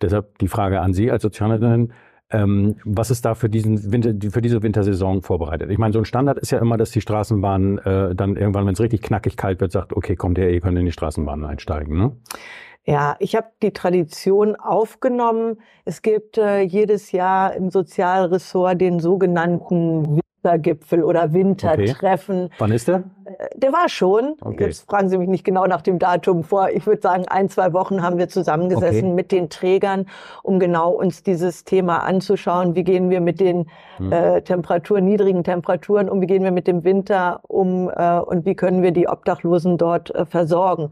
Deshalb 0.00 0.38
die 0.38 0.48
Frage 0.48 0.80
an 0.80 0.92
Sie 0.92 1.10
als 1.10 1.22
Sozialarbeiterin, 1.22 1.92
ähm, 2.32 2.76
was 2.84 3.10
ist 3.10 3.24
da 3.24 3.34
für, 3.34 3.48
diesen 3.48 3.92
Winter, 3.92 4.14
für 4.30 4.40
diese 4.40 4.62
Wintersaison 4.62 5.22
vorbereitet? 5.22 5.70
Ich 5.70 5.78
meine, 5.78 5.92
so 5.92 5.98
ein 5.98 6.04
Standard 6.04 6.38
ist 6.38 6.50
ja 6.50 6.58
immer, 6.58 6.78
dass 6.78 6.90
die 6.90 7.02
Straßenbahn 7.02 7.78
äh, 7.78 8.14
dann 8.14 8.36
irgendwann, 8.36 8.66
wenn 8.66 8.72
es 8.72 8.80
richtig 8.80 9.02
knackig 9.02 9.36
kalt 9.36 9.60
wird, 9.60 9.72
sagt, 9.72 9.92
okay, 9.92 10.16
kommt 10.16 10.38
her, 10.38 10.50
ihr 10.50 10.60
könnt 10.60 10.78
in 10.78 10.86
die 10.86 10.92
Straßenbahn 10.92 11.44
einsteigen. 11.44 11.98
Ne? 11.98 12.16
Ja, 12.84 13.16
ich 13.20 13.36
habe 13.36 13.48
die 13.62 13.72
Tradition 13.72 14.56
aufgenommen. 14.56 15.58
Es 15.84 16.02
gibt 16.02 16.38
äh, 16.38 16.62
jedes 16.62 17.12
Jahr 17.12 17.54
im 17.54 17.70
Sozialressort 17.70 18.80
den 18.80 18.98
sogenannten 18.98 20.21
Ostergipfel 20.42 21.04
oder 21.04 21.32
Wintertreffen. 21.32 22.44
Okay. 22.46 22.54
Wann 22.58 22.72
ist 22.72 22.88
der? 22.88 23.04
Äh, 23.24 23.58
der 23.58 23.72
war 23.72 23.88
schon. 23.88 24.34
Okay. 24.40 24.66
Jetzt 24.66 24.88
fragen 24.88 25.08
Sie 25.08 25.18
mich 25.18 25.28
nicht 25.28 25.44
genau 25.44 25.66
nach 25.66 25.82
dem 25.82 25.98
Datum 25.98 26.42
vor. 26.42 26.70
Ich 26.70 26.86
würde 26.86 27.00
sagen, 27.00 27.26
ein, 27.28 27.48
zwei 27.48 27.72
Wochen 27.72 28.02
haben 28.02 28.18
wir 28.18 28.28
zusammengesessen 28.28 29.06
okay. 29.06 29.14
mit 29.14 29.32
den 29.32 29.50
Trägern, 29.50 30.06
um 30.42 30.58
genau 30.58 30.90
uns 30.90 31.22
dieses 31.22 31.64
Thema 31.64 31.98
anzuschauen. 31.98 32.74
Wie 32.74 32.84
gehen 32.84 33.10
wir 33.10 33.20
mit 33.20 33.40
den 33.40 33.66
hm. 33.98 34.12
äh, 34.12 34.42
Temperaturen, 34.42 35.04
niedrigen 35.04 35.44
Temperaturen 35.44 36.08
um? 36.08 36.20
Wie 36.20 36.26
gehen 36.26 36.42
wir 36.42 36.52
mit 36.52 36.66
dem 36.66 36.84
Winter 36.84 37.40
um? 37.46 37.88
Äh, 37.88 38.18
und 38.18 38.44
wie 38.44 38.54
können 38.54 38.82
wir 38.82 38.90
die 38.90 39.08
Obdachlosen 39.08 39.78
dort 39.78 40.12
äh, 40.14 40.26
versorgen? 40.26 40.90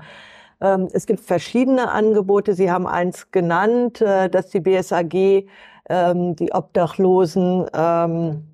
Ähm, 0.60 0.88
es 0.92 1.06
gibt 1.06 1.20
verschiedene 1.20 1.90
Angebote. 1.90 2.54
Sie 2.54 2.70
haben 2.70 2.86
eins 2.86 3.30
genannt, 3.32 4.00
äh, 4.00 4.28
dass 4.28 4.50
die 4.50 4.60
BSAG 4.60 5.46
ähm, 5.88 6.36
die 6.36 6.52
Obdachlosen 6.52 7.66
ähm, 7.74 8.44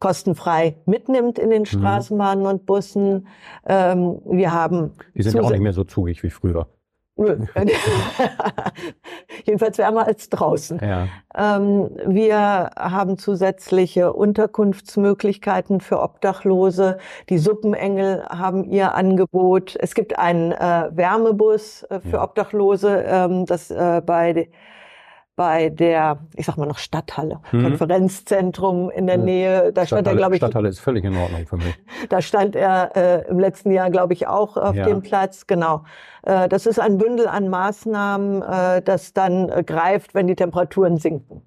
kostenfrei 0.00 0.76
mitnimmt 0.86 1.38
in 1.38 1.50
den 1.50 1.62
mhm. 1.62 1.66
Straßenbahnen 1.66 2.46
und 2.46 2.66
Bussen. 2.66 3.26
Ähm, 3.66 4.20
wir 4.26 4.52
haben 4.52 4.92
die 5.14 5.22
sind 5.22 5.34
ja 5.36 5.42
auch 5.42 5.50
nicht 5.50 5.60
mehr 5.60 5.72
so 5.72 5.84
zugig 5.84 6.22
wie 6.22 6.30
früher. 6.30 6.66
Jedenfalls 9.44 9.78
wärmer 9.78 10.04
als 10.06 10.28
draußen. 10.30 10.80
Ja. 10.80 11.06
Ähm, 11.36 11.90
wir 12.06 12.70
haben 12.76 13.18
zusätzliche 13.18 14.12
Unterkunftsmöglichkeiten 14.12 15.80
für 15.80 16.02
Obdachlose. 16.02 16.98
Die 17.28 17.38
Suppenengel 17.38 18.24
haben 18.24 18.64
ihr 18.64 18.96
Angebot. 18.96 19.76
Es 19.78 19.94
gibt 19.94 20.18
einen 20.18 20.50
äh, 20.50 20.90
Wärmebus 20.90 21.84
äh, 21.84 22.00
für 22.00 22.16
ja. 22.16 22.24
Obdachlose, 22.24 23.04
ähm, 23.06 23.46
das 23.46 23.70
äh, 23.70 24.02
bei 24.04 24.48
bei 25.36 25.68
der, 25.68 26.18
ich 26.36 26.46
sag 26.46 26.56
mal 26.56 26.66
noch 26.66 26.78
Stadthalle, 26.78 27.40
mhm. 27.50 27.64
Konferenzzentrum 27.64 28.90
in 28.90 29.06
der 29.06 29.18
Nähe. 29.18 29.72
Da 29.72 29.86
stand 29.86 30.06
er, 30.06 30.14
glaube 30.14 30.34
ich. 30.34 30.38
Stadthalle 30.38 30.68
ist 30.68 30.80
völlig 30.80 31.04
in 31.04 31.16
Ordnung 31.16 31.46
für 31.46 31.56
mich. 31.56 31.74
Da 32.08 32.20
stand 32.20 32.54
er 32.54 32.96
äh, 32.96 33.28
im 33.28 33.38
letzten 33.38 33.70
Jahr, 33.70 33.90
glaube 33.90 34.12
ich, 34.12 34.26
auch 34.26 34.56
auf 34.56 34.74
ja. 34.74 34.84
dem 34.84 35.00
Platz. 35.00 35.46
Genau. 35.46 35.84
Äh, 36.22 36.48
das 36.48 36.66
ist 36.66 36.78
ein 36.78 36.98
Bündel 36.98 37.26
an 37.26 37.48
Maßnahmen, 37.48 38.42
äh, 38.42 38.82
das 38.82 39.12
dann 39.12 39.48
äh, 39.48 39.64
greift, 39.64 40.14
wenn 40.14 40.26
die 40.26 40.36
Temperaturen 40.36 40.98
sinken. 40.98 41.42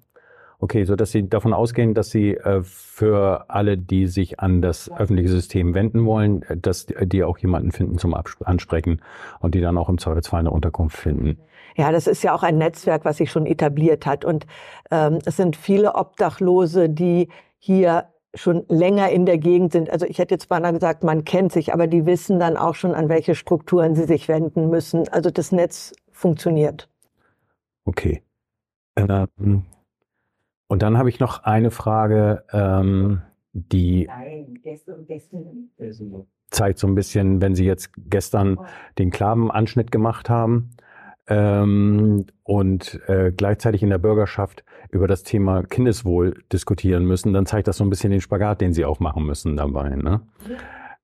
Okay, 0.60 0.84
so 0.84 0.96
dass 0.96 1.12
Sie 1.12 1.28
davon 1.28 1.54
ausgehen, 1.54 1.94
dass 1.94 2.10
Sie 2.10 2.34
äh, 2.34 2.62
für 2.64 3.44
alle, 3.48 3.78
die 3.78 4.08
sich 4.08 4.40
an 4.40 4.60
das 4.60 4.90
öffentliche 4.90 5.28
System 5.28 5.72
wenden 5.74 6.04
wollen, 6.04 6.42
äh, 6.42 6.56
dass 6.56 6.86
die 6.86 7.22
auch 7.22 7.38
jemanden 7.38 7.70
finden 7.70 7.96
zum 7.98 8.14
Ansprechen 8.14 9.00
und 9.38 9.54
die 9.54 9.60
dann 9.60 9.78
auch 9.78 9.88
im 9.88 9.98
Zweifelsfall 9.98 10.40
eine 10.40 10.50
Unterkunft 10.50 10.96
finden. 10.96 11.38
Ja, 11.78 11.92
das 11.92 12.08
ist 12.08 12.24
ja 12.24 12.34
auch 12.34 12.42
ein 12.42 12.58
Netzwerk, 12.58 13.04
was 13.04 13.18
sich 13.18 13.30
schon 13.30 13.46
etabliert 13.46 14.04
hat. 14.04 14.24
Und 14.24 14.46
ähm, 14.90 15.20
es 15.24 15.36
sind 15.36 15.54
viele 15.54 15.94
Obdachlose, 15.94 16.88
die 16.88 17.28
hier 17.58 18.08
schon 18.34 18.64
länger 18.68 19.10
in 19.10 19.26
der 19.26 19.38
Gegend 19.38 19.72
sind. 19.72 19.88
Also 19.88 20.04
ich 20.04 20.18
hätte 20.18 20.34
jetzt 20.34 20.48
beinahe 20.48 20.72
gesagt, 20.72 21.04
man 21.04 21.24
kennt 21.24 21.52
sich, 21.52 21.72
aber 21.72 21.86
die 21.86 22.04
wissen 22.04 22.40
dann 22.40 22.56
auch 22.56 22.74
schon, 22.74 22.94
an 22.94 23.08
welche 23.08 23.36
Strukturen 23.36 23.94
sie 23.94 24.04
sich 24.04 24.26
wenden 24.28 24.68
müssen. 24.68 25.08
Also 25.08 25.30
das 25.30 25.52
Netz 25.52 25.92
funktioniert. 26.10 26.88
Okay. 27.84 28.22
Ähm, 28.96 29.64
und 30.66 30.82
dann 30.82 30.98
habe 30.98 31.08
ich 31.08 31.20
noch 31.20 31.44
eine 31.44 31.70
Frage, 31.70 32.44
ähm, 32.52 33.22
die 33.52 34.08
zeigt 36.50 36.78
so 36.78 36.86
ein 36.88 36.94
bisschen, 36.94 37.40
wenn 37.40 37.54
Sie 37.54 37.64
jetzt 37.64 37.92
gestern 37.96 38.58
den 38.98 39.10
Klavenanschnitt 39.10 39.92
gemacht 39.92 40.28
haben, 40.28 40.70
ähm, 41.28 42.26
und 42.42 43.00
äh, 43.06 43.32
gleichzeitig 43.36 43.82
in 43.82 43.90
der 43.90 43.98
Bürgerschaft 43.98 44.64
über 44.90 45.06
das 45.06 45.22
Thema 45.22 45.62
Kindeswohl 45.62 46.42
diskutieren 46.52 47.04
müssen, 47.04 47.32
dann 47.32 47.46
zeigt 47.46 47.68
das 47.68 47.76
so 47.76 47.84
ein 47.84 47.90
bisschen 47.90 48.10
den 48.10 48.20
Spagat, 48.20 48.60
den 48.60 48.72
sie 48.72 48.84
auch 48.84 49.00
machen 49.00 49.26
müssen 49.26 49.56
dabei. 49.56 49.90
Ne? 49.90 50.22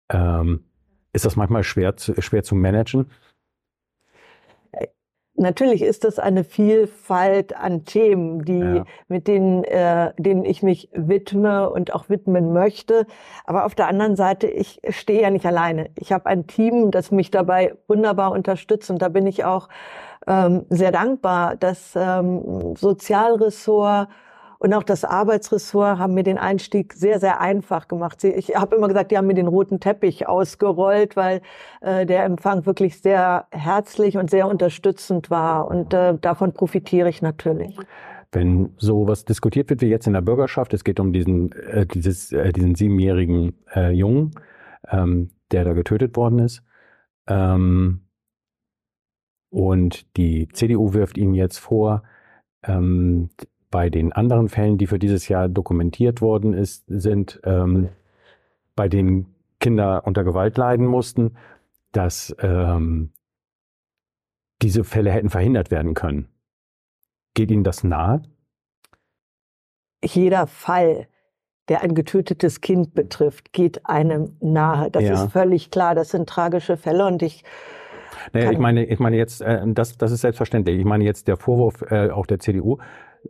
Ähm, 0.08 0.64
ist 1.12 1.24
das 1.24 1.37
manchmal 1.37 1.62
schwer 1.62 1.96
zu, 1.96 2.20
schwer 2.20 2.42
zu 2.42 2.54
managen? 2.54 3.10
Natürlich 5.37 5.83
ist 5.83 6.05
das 6.05 6.20
eine 6.20 6.44
Vielfalt 6.44 7.57
an 7.57 7.85
Themen, 7.85 8.44
die 8.44 8.59
ja. 8.59 8.85
mit 9.09 9.27
denen, 9.27 9.64
äh, 9.64 10.12
denen 10.16 10.44
ich 10.44 10.62
mich 10.62 10.88
widme 10.92 11.70
und 11.70 11.92
auch 11.92 12.09
widmen 12.09 12.53
möchte. 12.53 13.07
Aber 13.44 13.64
auf 13.64 13.75
der 13.75 13.88
anderen 13.88 14.14
Seite, 14.14 14.47
ich 14.47 14.81
stehe 14.90 15.23
ja 15.23 15.31
nicht 15.31 15.44
alleine. 15.44 15.90
Ich 15.97 16.12
habe 16.12 16.27
ein 16.27 16.47
Team, 16.47 16.92
das 16.92 17.11
mich 17.11 17.33
dabei 17.33 17.75
wunderbar 17.88 18.31
unterstützt 18.31 18.90
und 18.90 19.03
da 19.03 19.09
bin 19.09 19.27
ich 19.27 19.44
auch 19.44 19.68
ähm, 20.29 20.66
sehr 20.70 20.92
dankbar. 20.92 21.57
Das 21.57 21.94
ähm, 21.97 22.77
Sozialressort 22.77 24.09
und 24.64 24.72
auch 24.72 24.83
das 24.83 25.05
Arbeitsressort 25.05 25.98
haben 25.98 26.14
mir 26.14 26.22
den 26.22 26.38
Einstieg 26.38 26.94
sehr, 26.94 27.20
sehr 27.20 27.38
einfach 27.42 27.87
gemacht. 27.87 28.24
Ich 28.24 28.57
habe 28.57 28.77
immer 28.77 28.88
gesagt, 28.88 29.11
die 29.11 29.18
haben 29.18 29.27
mir 29.27 29.35
den 29.35 29.46
roten 29.46 29.79
Teppich 29.79 30.27
ausgerollt, 30.27 31.16
weil 31.16 31.42
äh, 31.83 32.07
der 32.07 32.24
Empfang 32.24 32.64
wirklich 32.64 33.03
sehr 33.03 33.46
herzlich 33.50 34.16
und 34.16 34.31
sehr 34.31 34.48
unterstützend 34.48 35.29
war. 35.29 35.68
Und 35.68 35.92
äh, 35.92 36.16
davon 36.18 36.55
profitiere 36.55 37.11
ich 37.11 37.20
natürlich. 37.20 37.77
Wenn 38.33 38.72
sowas 38.79 39.27
diskutiert 39.27 39.68
wird 39.68 39.83
wie 39.83 39.88
jetzt 39.88 40.07
in 40.07 40.14
der 40.14 40.22
Bürgerschaft, 40.22 40.72
es 40.72 40.83
geht 40.83 40.98
um 40.98 41.12
diesen, 41.12 41.53
äh, 41.53 41.85
dieses, 41.85 42.33
äh, 42.33 42.50
diesen 42.50 42.74
siebenjährigen 42.74 43.59
äh, 43.77 43.90
Jungen, 43.90 44.31
ähm, 44.88 45.29
der 45.53 45.64
da 45.64 45.74
getötet 45.74 46.16
worden 46.16 46.38
ist. 46.38 46.62
Ähm, 47.27 48.07
und 49.50 50.16
die 50.16 50.48
CDU 50.48 50.94
wirft 50.94 51.18
ihm 51.18 51.35
jetzt 51.35 51.59
vor, 51.59 52.03
ähm, 52.62 53.29
bei 53.74 53.90
den 53.90 54.12
anderen 54.12 54.48
Fällen, 54.48 54.78
die 54.78 54.87
für 54.87 55.00
dieses 55.00 55.26
Jahr 55.26 55.48
dokumentiert 55.48 56.20
worden 56.20 56.54
ist, 56.54 56.84
sind, 56.87 57.40
ähm, 57.42 57.88
bei 58.76 58.88
denen 58.88 59.34
Kinder 59.58 60.06
unter 60.06 60.22
Gewalt 60.22 60.56
leiden 60.56 60.87
mussten, 60.87 61.37
dass 61.90 62.37
ähm, 62.38 63.10
diese 64.62 64.84
Fälle 64.84 65.10
hätten 65.10 65.28
verhindert 65.28 65.72
werden 65.72 65.94
können. 65.94 66.28
Geht 67.34 67.50
Ihnen 67.50 67.64
das 67.64 67.82
nahe? 67.82 68.22
Jeder 70.04 70.46
Fall, 70.46 71.08
der 71.68 71.82
ein 71.82 71.96
getötetes 71.96 72.60
Kind 72.60 72.94
betrifft, 72.94 73.52
geht 73.52 73.87
einem 73.87 74.37
nahe. 74.38 74.88
Das 74.92 75.02
ja. 75.02 75.14
ist 75.14 75.32
völlig 75.32 75.72
klar. 75.72 75.96
Das 75.96 76.10
sind 76.10 76.28
tragische 76.28 76.76
Fälle 76.76 77.06
und 77.06 77.22
ich 77.24 77.42
naja, 78.32 78.52
ich 78.52 78.58
meine, 78.58 78.84
ich 78.84 79.00
meine 79.00 79.16
jetzt, 79.16 79.42
äh, 79.42 79.60
das, 79.66 79.98
das 79.98 80.12
ist 80.12 80.20
selbstverständlich. 80.20 80.78
Ich 80.78 80.84
meine 80.84 81.02
jetzt 81.02 81.26
der 81.26 81.37
Vorwurf 81.37 81.82
äh, 81.90 82.10
auch 82.10 82.26
der 82.26 82.38
CDU. 82.38 82.78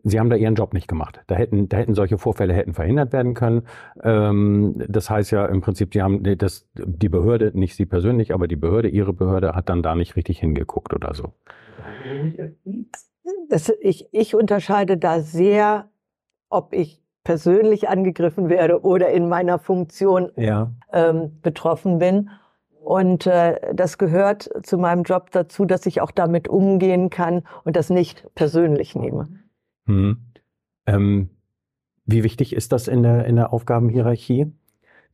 Sie 0.02 0.18
haben 0.18 0.30
da 0.30 0.37
ihren 0.37 0.54
Job 0.54 0.74
nicht 0.74 0.88
gemacht. 0.88 1.20
Da 1.26 1.35
hätten, 1.35 1.68
da 1.68 1.76
hätten 1.76 1.94
solche 1.94 2.18
Vorfälle 2.18 2.54
hätten 2.54 2.74
verhindert 2.74 3.12
werden 3.12 3.35
können. 3.35 3.62
Ähm, 4.02 4.83
das 4.88 5.11
heißt 5.11 5.30
ja 5.30 5.46
im 5.46 5.61
Prinzip, 5.61 5.90
die 5.92 6.02
haben 6.02 6.22
das, 6.38 6.66
die 6.74 7.09
Behörde, 7.09 7.52
nicht 7.54 7.76
Sie 7.76 7.87
persönlich, 7.87 8.35
aber 8.35 8.48
die 8.48 8.57
Behörde, 8.57 8.88
Ihre 8.88 9.12
Behörde 9.12 9.54
hat 9.54 9.68
dann 9.68 9.83
da 9.83 9.94
nicht 9.94 10.16
richtig 10.16 10.40
hingeguckt 10.40 10.92
oder 10.94 11.14
so. 11.14 11.33
Das, 13.48 13.72
ich, 13.80 14.09
ich 14.12 14.35
unterscheide 14.35 14.96
da 14.96 15.20
sehr, 15.20 15.88
ob 16.50 16.72
ich 16.74 17.00
persönlich 17.24 17.88
angegriffen 17.88 18.48
werde 18.48 18.83
oder 18.83 19.09
in 19.11 19.28
meiner 19.28 19.59
Funktion 19.59 20.30
ja. 20.37 20.70
ähm, 20.92 21.38
betroffen 21.42 21.98
bin. 21.98 22.30
Und 22.83 23.26
äh, 23.26 23.59
das 23.74 23.96
gehört 23.96 24.50
zu 24.62 24.76
meinem 24.76 25.04
Job 25.04 25.30
dazu, 25.30 25.64
dass 25.64 25.87
ich 25.87 26.02
auch 26.02 26.11
damit 26.11 26.48
umgehen 26.48 27.09
kann 27.09 27.42
und 27.64 27.76
das 27.76 27.88
nicht 27.88 28.28
persönlich 28.35 28.94
nehme. 28.94 29.28
Hm. 29.87 30.18
Ähm, 30.87 31.31
wie 32.05 32.23
wichtig 32.23 32.55
ist 32.55 32.73
das 32.73 32.88
in 32.88 33.03
der, 33.03 33.25
in 33.27 33.37
der 33.37 33.53
Aufgabenhierarchie? 33.53 34.53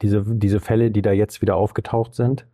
Diese, 0.03 0.25
diese 0.27 0.61
Fälle, 0.61 0.91
die 0.91 1.03
da 1.03 1.13
jetzt 1.13 1.43
wieder 1.43 1.57
aufgetaucht 1.57 2.15
sind? 2.15 2.47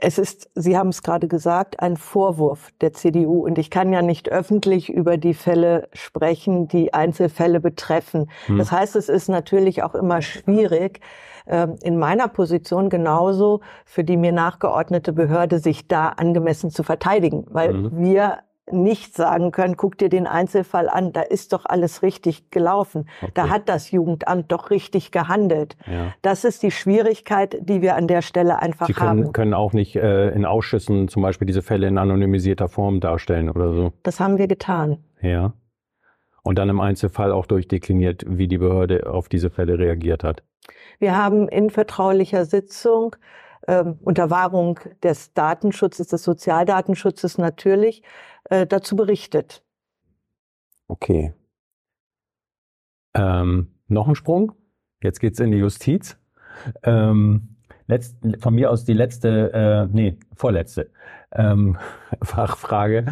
Es 0.00 0.18
ist, 0.18 0.50
Sie 0.54 0.76
haben 0.76 0.88
es 0.88 1.02
gerade 1.02 1.28
gesagt, 1.28 1.80
ein 1.80 1.96
Vorwurf 1.96 2.72
der 2.80 2.92
CDU. 2.92 3.44
Und 3.44 3.58
ich 3.58 3.70
kann 3.70 3.92
ja 3.92 4.02
nicht 4.02 4.30
öffentlich 4.30 4.90
über 4.90 5.16
die 5.16 5.34
Fälle 5.34 5.88
sprechen, 5.92 6.68
die 6.68 6.94
Einzelfälle 6.94 7.60
betreffen. 7.60 8.30
Hm. 8.46 8.58
Das 8.58 8.72
heißt, 8.72 8.96
es 8.96 9.08
ist 9.08 9.28
natürlich 9.28 9.82
auch 9.82 9.94
immer 9.94 10.22
schwierig, 10.22 11.00
ähm, 11.46 11.76
in 11.82 11.98
meiner 11.98 12.28
Position 12.28 12.90
genauso 12.90 13.60
für 13.86 14.04
die 14.04 14.16
mir 14.16 14.32
nachgeordnete 14.32 15.12
Behörde 15.12 15.58
sich 15.58 15.88
da 15.88 16.08
angemessen 16.10 16.70
zu 16.70 16.82
verteidigen, 16.82 17.46
weil 17.48 17.72
mhm. 17.72 17.98
wir 17.98 18.40
nicht 18.72 19.14
sagen 19.14 19.52
können, 19.52 19.76
guck 19.76 19.98
dir 19.98 20.08
den 20.08 20.26
Einzelfall 20.26 20.88
an, 20.88 21.12
da 21.12 21.22
ist 21.22 21.52
doch 21.52 21.64
alles 21.64 22.02
richtig 22.02 22.50
gelaufen. 22.50 23.08
Okay. 23.20 23.32
Da 23.34 23.48
hat 23.48 23.68
das 23.68 23.90
Jugendamt 23.90 24.50
doch 24.50 24.70
richtig 24.70 25.10
gehandelt. 25.10 25.76
Ja. 25.86 26.14
Das 26.22 26.44
ist 26.44 26.62
die 26.62 26.70
Schwierigkeit, 26.70 27.58
die 27.60 27.82
wir 27.82 27.96
an 27.96 28.08
der 28.08 28.22
Stelle 28.22 28.60
einfach 28.60 28.86
Sie 28.86 28.92
können, 28.92 29.24
haben. 29.24 29.32
können 29.32 29.54
auch 29.54 29.72
nicht 29.72 29.96
äh, 29.96 30.30
in 30.30 30.44
Ausschüssen 30.44 31.08
zum 31.08 31.22
Beispiel 31.22 31.46
diese 31.46 31.62
Fälle 31.62 31.88
in 31.88 31.98
anonymisierter 31.98 32.68
Form 32.68 33.00
darstellen 33.00 33.50
oder 33.50 33.72
so. 33.72 33.92
Das 34.02 34.20
haben 34.20 34.38
wir 34.38 34.48
getan. 34.48 34.98
Ja. 35.20 35.52
Und 36.42 36.58
dann 36.58 36.68
im 36.68 36.80
Einzelfall 36.80 37.32
auch 37.32 37.46
durchdekliniert, 37.46 38.24
wie 38.26 38.48
die 38.48 38.58
Behörde 38.58 39.10
auf 39.10 39.28
diese 39.28 39.50
Fälle 39.50 39.78
reagiert 39.78 40.24
hat. 40.24 40.42
Wir 40.98 41.16
haben 41.16 41.48
in 41.48 41.70
vertraulicher 41.70 42.44
Sitzung 42.44 43.16
ähm, 43.68 43.98
unter 44.00 44.30
Wahrung 44.30 44.80
des 45.02 45.34
Datenschutzes, 45.34 46.08
des 46.08 46.24
Sozialdatenschutzes 46.24 47.38
natürlich, 47.38 48.02
äh, 48.44 48.66
dazu 48.66 48.96
berichtet. 48.96 49.62
Okay. 50.88 51.34
Ähm, 53.14 53.68
noch 53.86 54.08
ein 54.08 54.14
Sprung. 54.14 54.52
Jetzt 55.02 55.20
geht's 55.20 55.38
in 55.38 55.52
die 55.52 55.58
Justiz. 55.58 56.18
Ähm, 56.82 57.56
letzt, 57.86 58.16
von 58.40 58.54
mir 58.54 58.70
aus 58.70 58.84
die 58.84 58.94
letzte, 58.94 59.52
äh, 59.52 59.94
nee, 59.94 60.18
vorletzte 60.34 60.90
ähm, 61.32 61.76
Fachfrage 62.22 63.04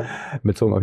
bezogen 0.43 0.73
auf. 0.73 0.83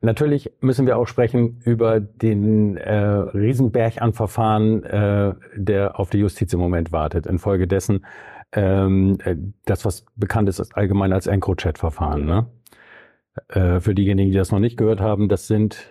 Natürlich 0.00 0.52
müssen 0.60 0.86
wir 0.86 0.98
auch 0.98 1.06
sprechen 1.06 1.60
über 1.64 2.00
den 2.00 2.76
äh, 2.76 2.96
Riesenberg 2.96 4.02
an 4.02 4.12
Verfahren, 4.12 4.82
äh, 4.82 5.34
der 5.54 6.00
auf 6.00 6.10
die 6.10 6.18
Justiz 6.18 6.52
im 6.52 6.60
Moment 6.60 6.90
wartet. 6.90 7.26
Infolgedessen 7.26 8.04
ähm, 8.54 9.18
äh, 9.24 9.36
das, 9.64 9.84
was 9.84 10.06
bekannt 10.16 10.48
ist, 10.48 10.58
ist 10.58 10.76
allgemein 10.76 11.12
als 11.12 11.26
EncroChat-Verfahren. 11.26 12.24
Ne? 12.24 12.46
Äh, 13.48 13.80
für 13.80 13.94
diejenigen, 13.94 14.30
die 14.30 14.38
das 14.38 14.52
noch 14.52 14.60
nicht 14.60 14.76
gehört 14.76 15.00
haben, 15.00 15.28
das 15.28 15.46
sind 15.46 15.90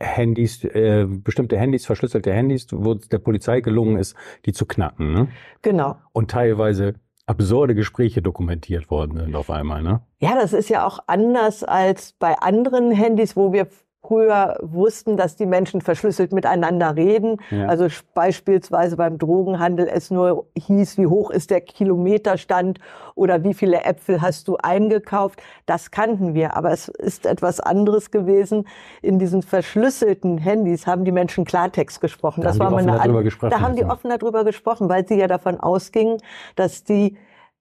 Handys, 0.00 0.64
äh, 0.64 1.06
bestimmte 1.06 1.58
Handys, 1.58 1.84
verschlüsselte 1.84 2.32
Handys, 2.32 2.66
wo 2.72 2.94
es 2.94 3.08
der 3.08 3.18
Polizei 3.18 3.60
gelungen 3.60 3.98
ist, 3.98 4.16
die 4.46 4.52
zu 4.52 4.64
knacken. 4.64 5.12
Ne? 5.12 5.28
Genau. 5.62 5.96
Und 6.12 6.30
teilweise 6.30 6.94
absurde 7.26 7.74
Gespräche 7.74 8.22
dokumentiert 8.22 8.90
worden 8.90 9.18
sind 9.18 9.36
auf 9.36 9.50
einmal, 9.50 9.82
ne? 9.82 10.00
Ja, 10.18 10.34
das 10.34 10.52
ist 10.52 10.68
ja 10.68 10.84
auch 10.84 10.98
anders 11.06 11.62
als 11.62 12.12
bei 12.12 12.36
anderen 12.36 12.90
Handys, 12.90 13.36
wo 13.36 13.52
wir 13.52 13.68
früher 14.02 14.56
wussten, 14.60 15.16
dass 15.16 15.36
die 15.36 15.46
Menschen 15.46 15.80
verschlüsselt 15.80 16.32
miteinander 16.32 16.96
reden. 16.96 17.36
Ja. 17.50 17.66
Also 17.66 17.86
beispielsweise 18.14 18.96
beim 18.96 19.18
Drogenhandel 19.18 19.88
es 19.88 20.10
nur 20.10 20.46
hieß, 20.56 20.98
wie 20.98 21.06
hoch 21.06 21.30
ist 21.30 21.50
der 21.50 21.60
Kilometerstand 21.60 22.80
oder 23.14 23.44
wie 23.44 23.54
viele 23.54 23.84
Äpfel 23.84 24.20
hast 24.20 24.48
du 24.48 24.56
eingekauft. 24.56 25.40
Das 25.66 25.90
kannten 25.90 26.34
wir. 26.34 26.56
Aber 26.56 26.72
es 26.72 26.88
ist 26.88 27.26
etwas 27.26 27.60
anderes 27.60 28.10
gewesen. 28.10 28.66
In 29.02 29.18
diesen 29.18 29.42
verschlüsselten 29.42 30.38
Handys 30.38 30.86
haben 30.86 31.04
die 31.04 31.12
Menschen 31.12 31.44
Klartext 31.44 32.00
gesprochen. 32.00 32.40
Da 32.40 32.48
das 32.48 32.58
war 32.58 32.70
mal 32.70 32.88
eine, 32.88 33.22
gesprochen, 33.22 33.50
da 33.50 33.60
haben 33.60 33.76
die 33.76 33.84
offen 33.84 34.10
darüber 34.10 34.44
gesprochen, 34.44 34.88
weil 34.88 35.06
sie 35.06 35.18
ja 35.18 35.28
davon 35.28 35.60
ausgingen, 35.60 36.18
dass 36.56 36.84
die 36.84 37.16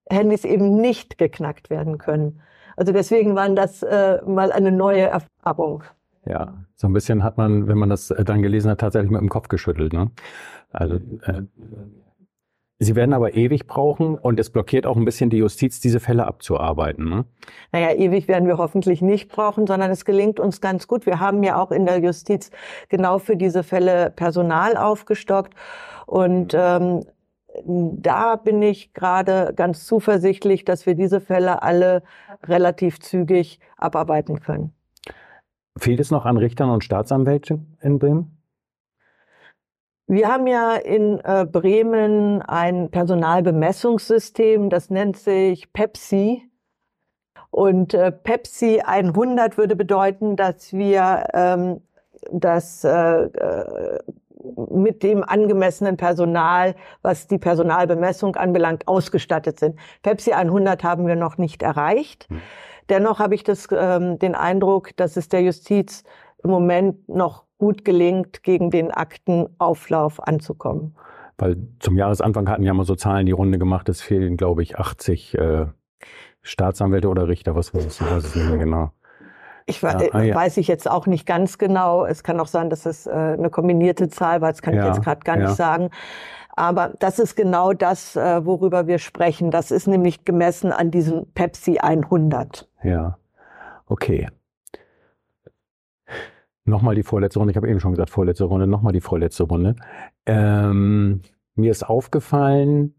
Handys 0.09 0.45
eben 0.45 0.77
nicht 0.81 1.17
geknackt 1.17 1.69
werden 1.69 1.97
können. 1.97 2.41
Also 2.75 2.93
deswegen 2.93 3.35
waren 3.35 3.55
das 3.55 3.83
äh, 3.83 4.19
mal 4.25 4.51
eine 4.51 4.71
neue 4.71 5.01
Erfahrung. 5.01 5.83
Ja, 6.25 6.65
so 6.75 6.87
ein 6.87 6.93
bisschen 6.93 7.23
hat 7.23 7.37
man, 7.37 7.67
wenn 7.67 7.77
man 7.77 7.89
das 7.89 8.11
äh, 8.11 8.23
dann 8.23 8.41
gelesen 8.41 8.69
hat, 8.71 8.79
tatsächlich 8.79 9.11
mit 9.11 9.21
dem 9.21 9.29
Kopf 9.29 9.47
geschüttelt. 9.47 9.93
Ne? 9.93 10.11
Also 10.71 10.95
äh, 11.23 11.43
Sie 12.81 12.95
werden 12.95 13.13
aber 13.13 13.35
ewig 13.35 13.67
brauchen 13.67 14.17
und 14.17 14.39
es 14.39 14.49
blockiert 14.49 14.85
auch 14.85 14.95
ein 14.95 15.03
bisschen 15.03 15.29
die 15.29 15.37
Justiz, 15.37 15.81
diese 15.81 15.99
Fälle 15.99 16.25
abzuarbeiten. 16.25 17.09
Ne? 17.09 17.25
Naja, 17.73 17.93
ewig 17.93 18.29
werden 18.29 18.47
wir 18.47 18.57
hoffentlich 18.57 19.01
nicht 19.01 19.29
brauchen, 19.29 19.67
sondern 19.67 19.91
es 19.91 20.05
gelingt 20.05 20.39
uns 20.39 20.61
ganz 20.61 20.87
gut. 20.87 21.05
Wir 21.05 21.19
haben 21.19 21.43
ja 21.43 21.61
auch 21.61 21.71
in 21.71 21.85
der 21.85 21.99
Justiz 21.99 22.51
genau 22.87 23.19
für 23.19 23.35
diese 23.35 23.63
Fälle 23.63 24.11
Personal 24.15 24.77
aufgestockt 24.77 25.55
und 26.05 26.53
ähm, 26.57 27.03
da 27.65 28.37
bin 28.37 28.61
ich 28.61 28.93
gerade 28.93 29.51
ganz 29.55 29.85
zuversichtlich, 29.85 30.63
dass 30.63 30.85
wir 30.85 30.95
diese 30.95 31.19
Fälle 31.19 31.61
alle 31.63 32.03
relativ 32.43 33.01
zügig 33.01 33.59
abarbeiten 33.75 34.39
können. 34.39 34.71
Fehlt 35.77 35.99
es 35.99 36.11
noch 36.11 36.25
an 36.25 36.37
Richtern 36.37 36.69
und 36.69 36.83
Staatsanwälten 36.83 37.77
in 37.81 37.99
Bremen? 37.99 38.39
Wir 40.07 40.27
haben 40.27 40.47
ja 40.47 40.75
in 40.75 41.19
äh, 41.23 41.45
Bremen 41.45 42.41
ein 42.41 42.89
Personalbemessungssystem, 42.89 44.71
das 44.71 44.89
nennt 44.89 45.17
sich 45.17 45.71
Pepsi. 45.71 46.49
Und 47.51 47.93
äh, 47.93 48.11
Pepsi 48.11 48.81
100 48.83 49.57
würde 49.57 49.75
bedeuten, 49.75 50.35
dass 50.35 50.73
wir 50.73 51.25
ähm, 51.33 51.81
das 52.31 52.83
äh, 52.83 52.89
äh, 52.89 53.99
mit 54.71 55.03
dem 55.03 55.23
angemessenen 55.23 55.97
Personal, 55.97 56.75
was 57.01 57.27
die 57.27 57.37
Personalbemessung 57.37 58.35
anbelangt, 58.35 58.87
ausgestattet 58.87 59.59
sind. 59.59 59.77
Pepsi 60.01 60.31
100 60.31 60.83
haben 60.83 61.07
wir 61.07 61.15
noch 61.15 61.37
nicht 61.37 61.61
erreicht. 61.61 62.27
Hm. 62.29 62.41
Dennoch 62.89 63.19
habe 63.19 63.35
ich 63.35 63.43
das, 63.43 63.67
ähm, 63.71 64.19
den 64.19 64.35
Eindruck, 64.35 64.95
dass 64.97 65.17
es 65.17 65.29
der 65.29 65.41
Justiz 65.41 66.03
im 66.43 66.49
Moment 66.49 67.07
noch 67.09 67.45
gut 67.57 67.85
gelingt, 67.85 68.43
gegen 68.43 68.71
den 68.71 68.91
Aktenauflauf 68.91 70.25
anzukommen. 70.25 70.95
Weil 71.37 71.57
zum 71.79 71.97
Jahresanfang 71.97 72.49
hatten 72.49 72.63
ja 72.63 72.73
mal 72.73 72.85
so 72.85 72.95
Zahlen 72.95 73.25
die 73.25 73.31
Runde 73.31 73.59
gemacht, 73.59 73.89
es 73.89 74.01
fehlen, 74.01 74.37
glaube 74.37 74.63
ich, 74.63 74.77
80 74.77 75.37
äh, 75.37 75.67
Staatsanwälte 76.41 77.09
oder 77.09 77.27
Richter, 77.27 77.55
was 77.55 77.73
weiß 77.73 77.85
ich, 77.85 78.01
weiß 78.01 78.25
ich 78.25 78.35
nicht 78.35 78.49
mehr 78.49 78.57
genau. 78.57 78.91
Ich 79.65 79.81
ja, 79.83 79.97
ah, 80.11 80.21
ja. 80.21 80.33
weiß 80.33 80.57
ich 80.57 80.67
jetzt 80.67 80.89
auch 80.89 81.05
nicht 81.05 81.27
ganz 81.27 81.59
genau. 81.59 82.03
Es 82.03 82.23
kann 82.23 82.39
auch 82.39 82.47
sein, 82.47 82.71
dass 82.71 82.87
es 82.87 83.05
äh, 83.05 83.11
eine 83.11 83.51
kombinierte 83.51 84.09
Zahl 84.09 84.41
war. 84.41 84.51
Das 84.51 84.63
kann 84.63 84.73
ja, 84.73 84.81
ich 84.81 84.87
jetzt 84.87 85.03
gerade 85.03 85.21
gar 85.21 85.37
nicht 85.37 85.55
sagen. 85.55 85.91
Aber 86.55 86.93
das 86.99 87.19
ist 87.19 87.35
genau 87.35 87.73
das, 87.73 88.15
äh, 88.15 88.45
worüber 88.45 88.87
wir 88.87 88.97
sprechen. 88.97 89.51
Das 89.51 89.69
ist 89.71 89.87
nämlich 89.87 90.25
gemessen 90.25 90.73
an 90.73 90.91
diesem 90.91 91.31
Pepsi 91.33 91.77
100. 91.77 92.68
Ja, 92.83 93.17
okay. 93.85 94.27
Nochmal 96.65 96.95
die 96.95 97.03
vorletzte 97.03 97.39
Runde. 97.39 97.51
Ich 97.51 97.57
habe 97.57 97.69
eben 97.69 97.79
schon 97.79 97.91
gesagt, 97.91 98.09
vorletzte 98.09 98.45
Runde. 98.45 98.67
Nochmal 98.67 98.93
die 98.93 99.01
vorletzte 99.01 99.43
Runde. 99.43 99.75
Ähm, 100.25 101.21
mir 101.55 101.71
ist 101.71 101.83
aufgefallen, 101.83 102.93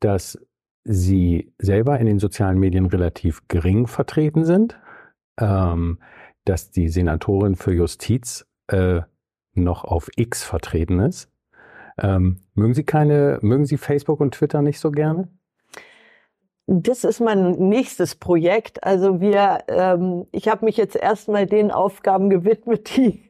dass 0.00 0.38
Sie 0.84 1.52
selber 1.58 1.98
in 1.98 2.06
den 2.06 2.18
sozialen 2.18 2.58
Medien 2.58 2.86
relativ 2.86 3.46
gering 3.48 3.86
vertreten 3.86 4.44
sind, 4.44 4.78
ähm, 5.38 5.98
dass 6.44 6.70
die 6.70 6.88
Senatorin 6.88 7.56
für 7.56 7.72
Justiz 7.72 8.46
äh, 8.68 9.02
noch 9.54 9.84
auf 9.84 10.08
X 10.16 10.44
vertreten 10.44 11.00
ist. 11.00 11.30
Ähm, 11.98 12.40
mögen 12.54 12.74
Sie 12.74 12.84
keine, 12.84 13.38
mögen 13.42 13.66
Sie 13.66 13.76
Facebook 13.76 14.20
und 14.20 14.34
Twitter 14.34 14.62
nicht 14.62 14.80
so 14.80 14.90
gerne? 14.90 15.28
Das 16.70 17.02
ist 17.04 17.20
mein 17.20 17.52
nächstes 17.52 18.14
Projekt. 18.14 18.84
Also 18.84 19.22
wir, 19.22 19.60
ähm, 19.68 20.26
ich 20.32 20.48
habe 20.48 20.66
mich 20.66 20.76
jetzt 20.76 20.96
erstmal 20.96 21.46
den 21.46 21.70
Aufgaben 21.70 22.28
gewidmet, 22.28 22.94
die 22.94 23.22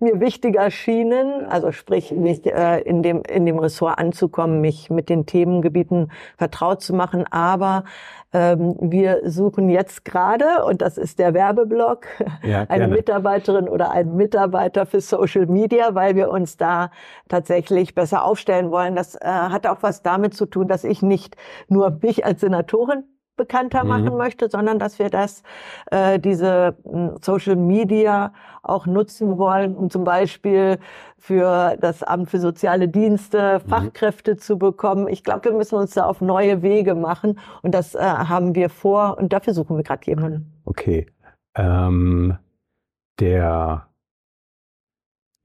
mir 0.00 0.20
wichtig 0.20 0.56
erschienen. 0.56 1.46
Also 1.46 1.72
sprich, 1.72 2.12
mich, 2.12 2.44
äh, 2.46 2.80
in 2.80 3.02
dem 3.02 3.22
in 3.22 3.46
dem 3.46 3.58
Ressort 3.58 3.98
anzukommen, 3.98 4.60
mich 4.60 4.90
mit 4.90 5.08
den 5.08 5.26
Themengebieten 5.26 6.10
vertraut 6.36 6.82
zu 6.82 6.94
machen. 6.94 7.24
Aber 7.30 7.84
ähm, 8.34 8.76
wir 8.80 9.20
suchen 9.30 9.68
jetzt 9.68 10.04
gerade, 10.04 10.64
und 10.66 10.82
das 10.82 10.98
ist 10.98 11.20
der 11.20 11.34
Werbeblock, 11.34 12.06
ja, 12.42 12.64
eine 12.68 12.88
Mitarbeiterin 12.88 13.68
oder 13.68 13.92
einen 13.92 14.16
Mitarbeiter 14.16 14.86
für 14.86 15.00
Social 15.00 15.46
Media, 15.46 15.94
weil 15.94 16.16
wir 16.16 16.30
uns 16.30 16.56
da 16.56 16.90
tatsächlich 17.28 17.94
besser 17.94 18.24
aufstellen 18.24 18.72
wollen. 18.72 18.96
Das 18.96 19.14
äh, 19.14 19.20
hat 19.24 19.66
auch 19.68 19.78
was 19.82 20.02
damit 20.02 20.34
zu 20.34 20.46
tun, 20.46 20.66
dass 20.66 20.82
ich 20.82 21.00
nicht 21.00 21.36
nur 21.68 21.98
mich 22.02 22.26
als 22.26 22.40
Senatorin 22.40 23.04
bekannter 23.36 23.84
mhm. 23.84 23.90
machen 23.90 24.16
möchte, 24.16 24.48
sondern 24.48 24.78
dass 24.78 24.98
wir 24.98 25.10
das, 25.10 25.42
äh, 25.90 26.18
diese 26.18 26.76
hm, 26.84 27.16
Social 27.20 27.56
Media 27.56 28.32
auch 28.62 28.86
nutzen 28.86 29.38
wollen, 29.38 29.76
um 29.76 29.90
zum 29.90 30.04
Beispiel 30.04 30.78
für 31.18 31.76
das 31.80 32.02
Amt 32.02 32.30
für 32.30 32.38
soziale 32.38 32.88
Dienste 32.88 33.60
mhm. 33.64 33.68
Fachkräfte 33.68 34.36
zu 34.36 34.58
bekommen. 34.58 35.08
Ich 35.08 35.24
glaube, 35.24 35.44
wir 35.44 35.52
müssen 35.52 35.76
uns 35.76 35.94
da 35.94 36.06
auf 36.06 36.20
neue 36.20 36.62
Wege 36.62 36.94
machen 36.94 37.38
und 37.62 37.74
das 37.74 37.94
äh, 37.94 38.00
haben 38.00 38.54
wir 38.54 38.70
vor 38.70 39.18
und 39.18 39.32
dafür 39.32 39.54
suchen 39.54 39.76
wir 39.76 39.84
gerade 39.84 40.06
jemanden. 40.06 40.52
Okay. 40.64 41.06
Ähm, 41.56 42.38
der 43.20 43.88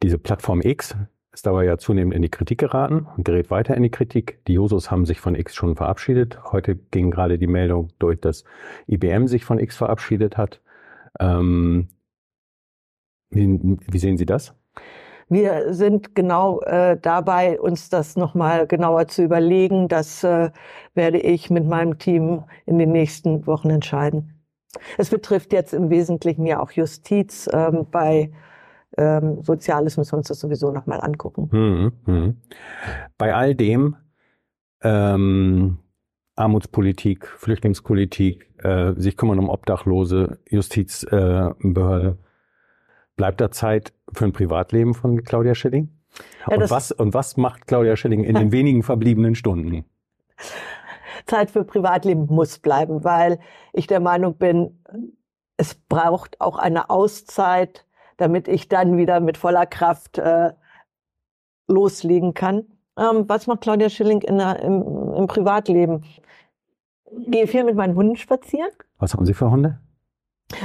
diese 0.01 0.17
Plattform 0.17 0.61
X, 0.61 0.95
ist 1.39 1.45
dabei 1.45 1.63
ja 1.63 1.77
zunehmend 1.77 2.13
in 2.13 2.21
die 2.21 2.29
Kritik 2.29 2.57
geraten 2.57 3.07
und 3.15 3.23
gerät 3.23 3.49
weiter 3.49 3.73
in 3.73 3.83
die 3.83 3.89
Kritik. 3.89 4.43
Die 4.47 4.55
Josos 4.55 4.91
haben 4.91 5.05
sich 5.05 5.21
von 5.21 5.35
X 5.35 5.55
schon 5.55 5.77
verabschiedet. 5.77 6.37
Heute 6.51 6.75
ging 6.75 7.11
gerade 7.11 7.37
die 7.37 7.47
Meldung 7.47 7.93
durch, 7.97 8.19
dass 8.19 8.43
IBM 8.87 9.25
sich 9.25 9.45
von 9.45 9.57
X 9.57 9.77
verabschiedet 9.77 10.35
hat. 10.35 10.59
Ähm, 11.17 11.87
wie, 13.29 13.47
wie, 13.89 13.99
sehen 13.99 14.17
Sie 14.17 14.25
das? 14.25 14.53
Wir 15.29 15.73
sind 15.73 16.13
genau 16.13 16.59
äh, 16.63 16.97
dabei, 17.01 17.57
uns 17.57 17.89
das 17.89 18.17
nochmal 18.17 18.67
genauer 18.67 19.07
zu 19.07 19.23
überlegen. 19.23 19.87
Das 19.87 20.25
äh, 20.25 20.51
werde 20.93 21.19
ich 21.19 21.49
mit 21.49 21.65
meinem 21.65 21.99
Team 21.99 22.43
in 22.65 22.79
den 22.79 22.91
nächsten 22.91 23.47
Wochen 23.47 23.69
entscheiden. 23.69 24.43
Es 24.97 25.09
betrifft 25.09 25.53
jetzt 25.53 25.73
im 25.73 25.89
Wesentlichen 25.89 26.45
ja 26.45 26.59
auch 26.59 26.71
Justiz. 26.71 27.49
Ähm, 27.53 27.87
bei 27.89 28.29
ähm, 28.97 29.41
Soziales 29.43 29.97
müssen 29.97 30.13
wir 30.13 30.17
uns 30.17 30.27
das 30.27 30.39
sowieso 30.39 30.71
nochmal 30.71 31.01
angucken. 31.01 31.49
Mhm, 31.51 31.91
mh. 32.05 32.33
Bei 33.17 33.35
all 33.35 33.55
dem, 33.55 33.95
ähm, 34.81 35.79
Armutspolitik, 36.35 37.27
Flüchtlingspolitik, 37.27 38.49
äh, 38.63 38.93
sich 38.95 39.17
kümmern 39.17 39.39
um 39.39 39.49
Obdachlose, 39.49 40.39
Justizbehörde, 40.49 42.07
äh, 42.09 42.15
bleibt 43.17 43.41
da 43.41 43.51
Zeit 43.51 43.93
für 44.13 44.25
ein 44.25 44.31
Privatleben 44.31 44.93
von 44.93 45.23
Claudia 45.23 45.53
Schilling? 45.53 45.89
Ja, 46.49 46.55
und, 46.55 46.69
was, 46.69 46.93
und 46.93 47.13
was 47.13 47.35
macht 47.35 47.67
Claudia 47.67 47.97
Schilling 47.97 48.23
in 48.23 48.35
den 48.35 48.51
wenigen 48.53 48.83
verbliebenen 48.83 49.35
Stunden? 49.35 49.83
Zeit 51.25 51.51
für 51.51 51.65
Privatleben 51.65 52.27
muss 52.27 52.59
bleiben, 52.59 53.03
weil 53.03 53.39
ich 53.73 53.87
der 53.87 53.99
Meinung 53.99 54.37
bin, 54.37 54.81
es 55.57 55.75
braucht 55.75 56.39
auch 56.39 56.57
eine 56.57 56.89
Auszeit 56.89 57.85
damit 58.19 58.47
ich 58.47 58.67
dann 58.67 58.97
wieder 58.97 59.19
mit 59.19 59.37
voller 59.37 59.65
Kraft 59.65 60.17
äh, 60.17 60.51
loslegen 61.67 62.33
kann. 62.33 62.65
Ähm, 62.97 63.25
was 63.27 63.47
macht 63.47 63.61
Claudia 63.61 63.89
Schilling 63.89 64.21
in 64.21 64.37
der, 64.37 64.59
im, 64.61 65.13
im 65.15 65.27
Privatleben? 65.27 66.03
Gehe 67.27 67.47
viel 67.47 67.63
mit 67.63 67.75
meinen 67.75 67.95
Hunden 67.95 68.17
spazieren. 68.17 68.69
Was 68.97 69.13
haben 69.13 69.25
Sie 69.25 69.33
für 69.33 69.49
Hunde? 69.49 69.79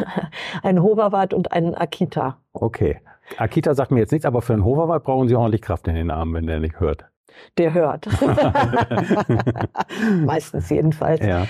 ein 0.62 0.82
Hoverwart 0.82 1.32
und 1.32 1.52
einen 1.52 1.74
Akita. 1.74 2.38
Okay. 2.52 3.00
Akita 3.38 3.74
sagt 3.74 3.90
mir 3.90 4.00
jetzt 4.00 4.12
nichts, 4.12 4.26
aber 4.26 4.42
für 4.42 4.52
einen 4.52 4.64
Hoverwart 4.64 5.04
brauchen 5.04 5.28
Sie 5.28 5.34
ordentlich 5.34 5.62
Kraft 5.62 5.88
in 5.88 5.94
den 5.94 6.10
Armen, 6.10 6.34
wenn 6.34 6.46
der 6.46 6.60
nicht 6.60 6.80
hört. 6.80 7.06
Der 7.58 7.72
hört. 7.72 8.06
Meistens 10.24 10.68
jedenfalls. 10.70 11.24
Ja, 11.24 11.46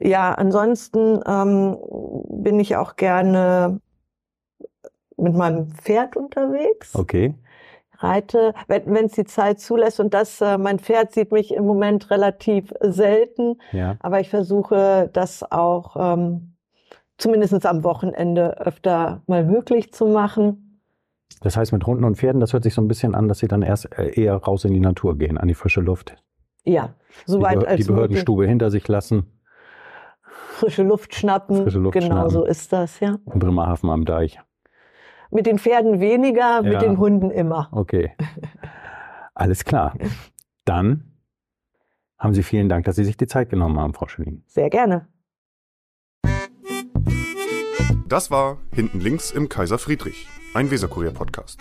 ja 0.00 0.32
ansonsten 0.32 1.20
ähm, 1.26 1.78
bin 2.28 2.60
ich 2.60 2.76
auch 2.76 2.96
gerne 2.96 3.80
mit 5.16 5.34
meinem 5.34 5.68
Pferd 5.68 6.16
unterwegs. 6.16 6.94
Okay. 6.94 7.34
Reite, 7.98 8.54
wenn 8.66 9.06
es 9.06 9.12
die 9.12 9.24
Zeit 9.24 9.60
zulässt. 9.60 10.00
Und 10.00 10.14
das, 10.14 10.40
äh, 10.40 10.58
mein 10.58 10.78
Pferd 10.78 11.12
sieht 11.12 11.32
mich 11.32 11.54
im 11.54 11.64
Moment 11.64 12.10
relativ 12.10 12.72
selten. 12.80 13.56
Ja. 13.72 13.96
Aber 14.00 14.20
ich 14.20 14.28
versuche 14.30 15.08
das 15.12 15.50
auch 15.50 15.96
ähm, 15.98 16.54
zumindest 17.18 17.64
am 17.66 17.84
Wochenende 17.84 18.58
öfter 18.60 19.22
mal 19.26 19.44
möglich 19.44 19.92
zu 19.92 20.06
machen. 20.06 20.80
Das 21.40 21.56
heißt, 21.56 21.72
mit 21.72 21.86
Hunden 21.86 22.04
und 22.04 22.16
Pferden, 22.16 22.40
das 22.40 22.52
hört 22.52 22.64
sich 22.64 22.74
so 22.74 22.82
ein 22.82 22.88
bisschen 22.88 23.14
an, 23.14 23.28
dass 23.28 23.38
sie 23.38 23.48
dann 23.48 23.62
erst 23.62 23.96
äh, 23.98 24.20
eher 24.20 24.36
raus 24.36 24.64
in 24.64 24.72
die 24.72 24.80
Natur 24.80 25.16
gehen, 25.16 25.38
an 25.38 25.48
die 25.48 25.54
frische 25.54 25.80
Luft. 25.80 26.16
Ja, 26.64 26.94
soweit 27.26 27.62
die, 27.62 27.66
als 27.66 27.80
die 27.80 27.86
Behördenstube 27.86 28.42
möglich. 28.42 28.50
hinter 28.50 28.70
sich 28.70 28.88
lassen. 28.88 29.26
Frische 30.22 30.82
Luft 30.82 31.14
schnappen. 31.14 31.62
Frische 31.62 31.78
Luft 31.78 31.94
genau 31.94 32.06
schnappen. 32.06 32.30
so 32.30 32.44
ist 32.44 32.72
das, 32.72 33.00
ja. 33.00 33.18
In 33.32 33.38
Bremerhaven 33.38 33.90
am 33.90 34.04
Deich. 34.04 34.40
Mit 35.34 35.46
den 35.46 35.58
Pferden 35.58 35.98
weniger, 35.98 36.62
ja. 36.62 36.62
mit 36.62 36.80
den 36.80 36.96
Hunden 36.96 37.32
immer. 37.32 37.68
Okay. 37.72 38.12
Alles 39.34 39.64
klar. 39.64 39.92
Dann 40.64 41.12
haben 42.16 42.34
Sie 42.34 42.44
vielen 42.44 42.68
Dank, 42.68 42.84
dass 42.84 42.94
Sie 42.94 43.04
sich 43.04 43.16
die 43.16 43.26
Zeit 43.26 43.50
genommen 43.50 43.78
haben, 43.80 43.94
Frau 43.94 44.06
Schilling. 44.06 44.44
Sehr 44.46 44.70
gerne. 44.70 45.08
Das 48.08 48.30
war 48.30 48.58
Hinten 48.72 49.00
links 49.00 49.32
im 49.32 49.48
Kaiser 49.48 49.78
Friedrich, 49.78 50.28
ein 50.54 50.70
Weserkurier-Podcast. 50.70 51.58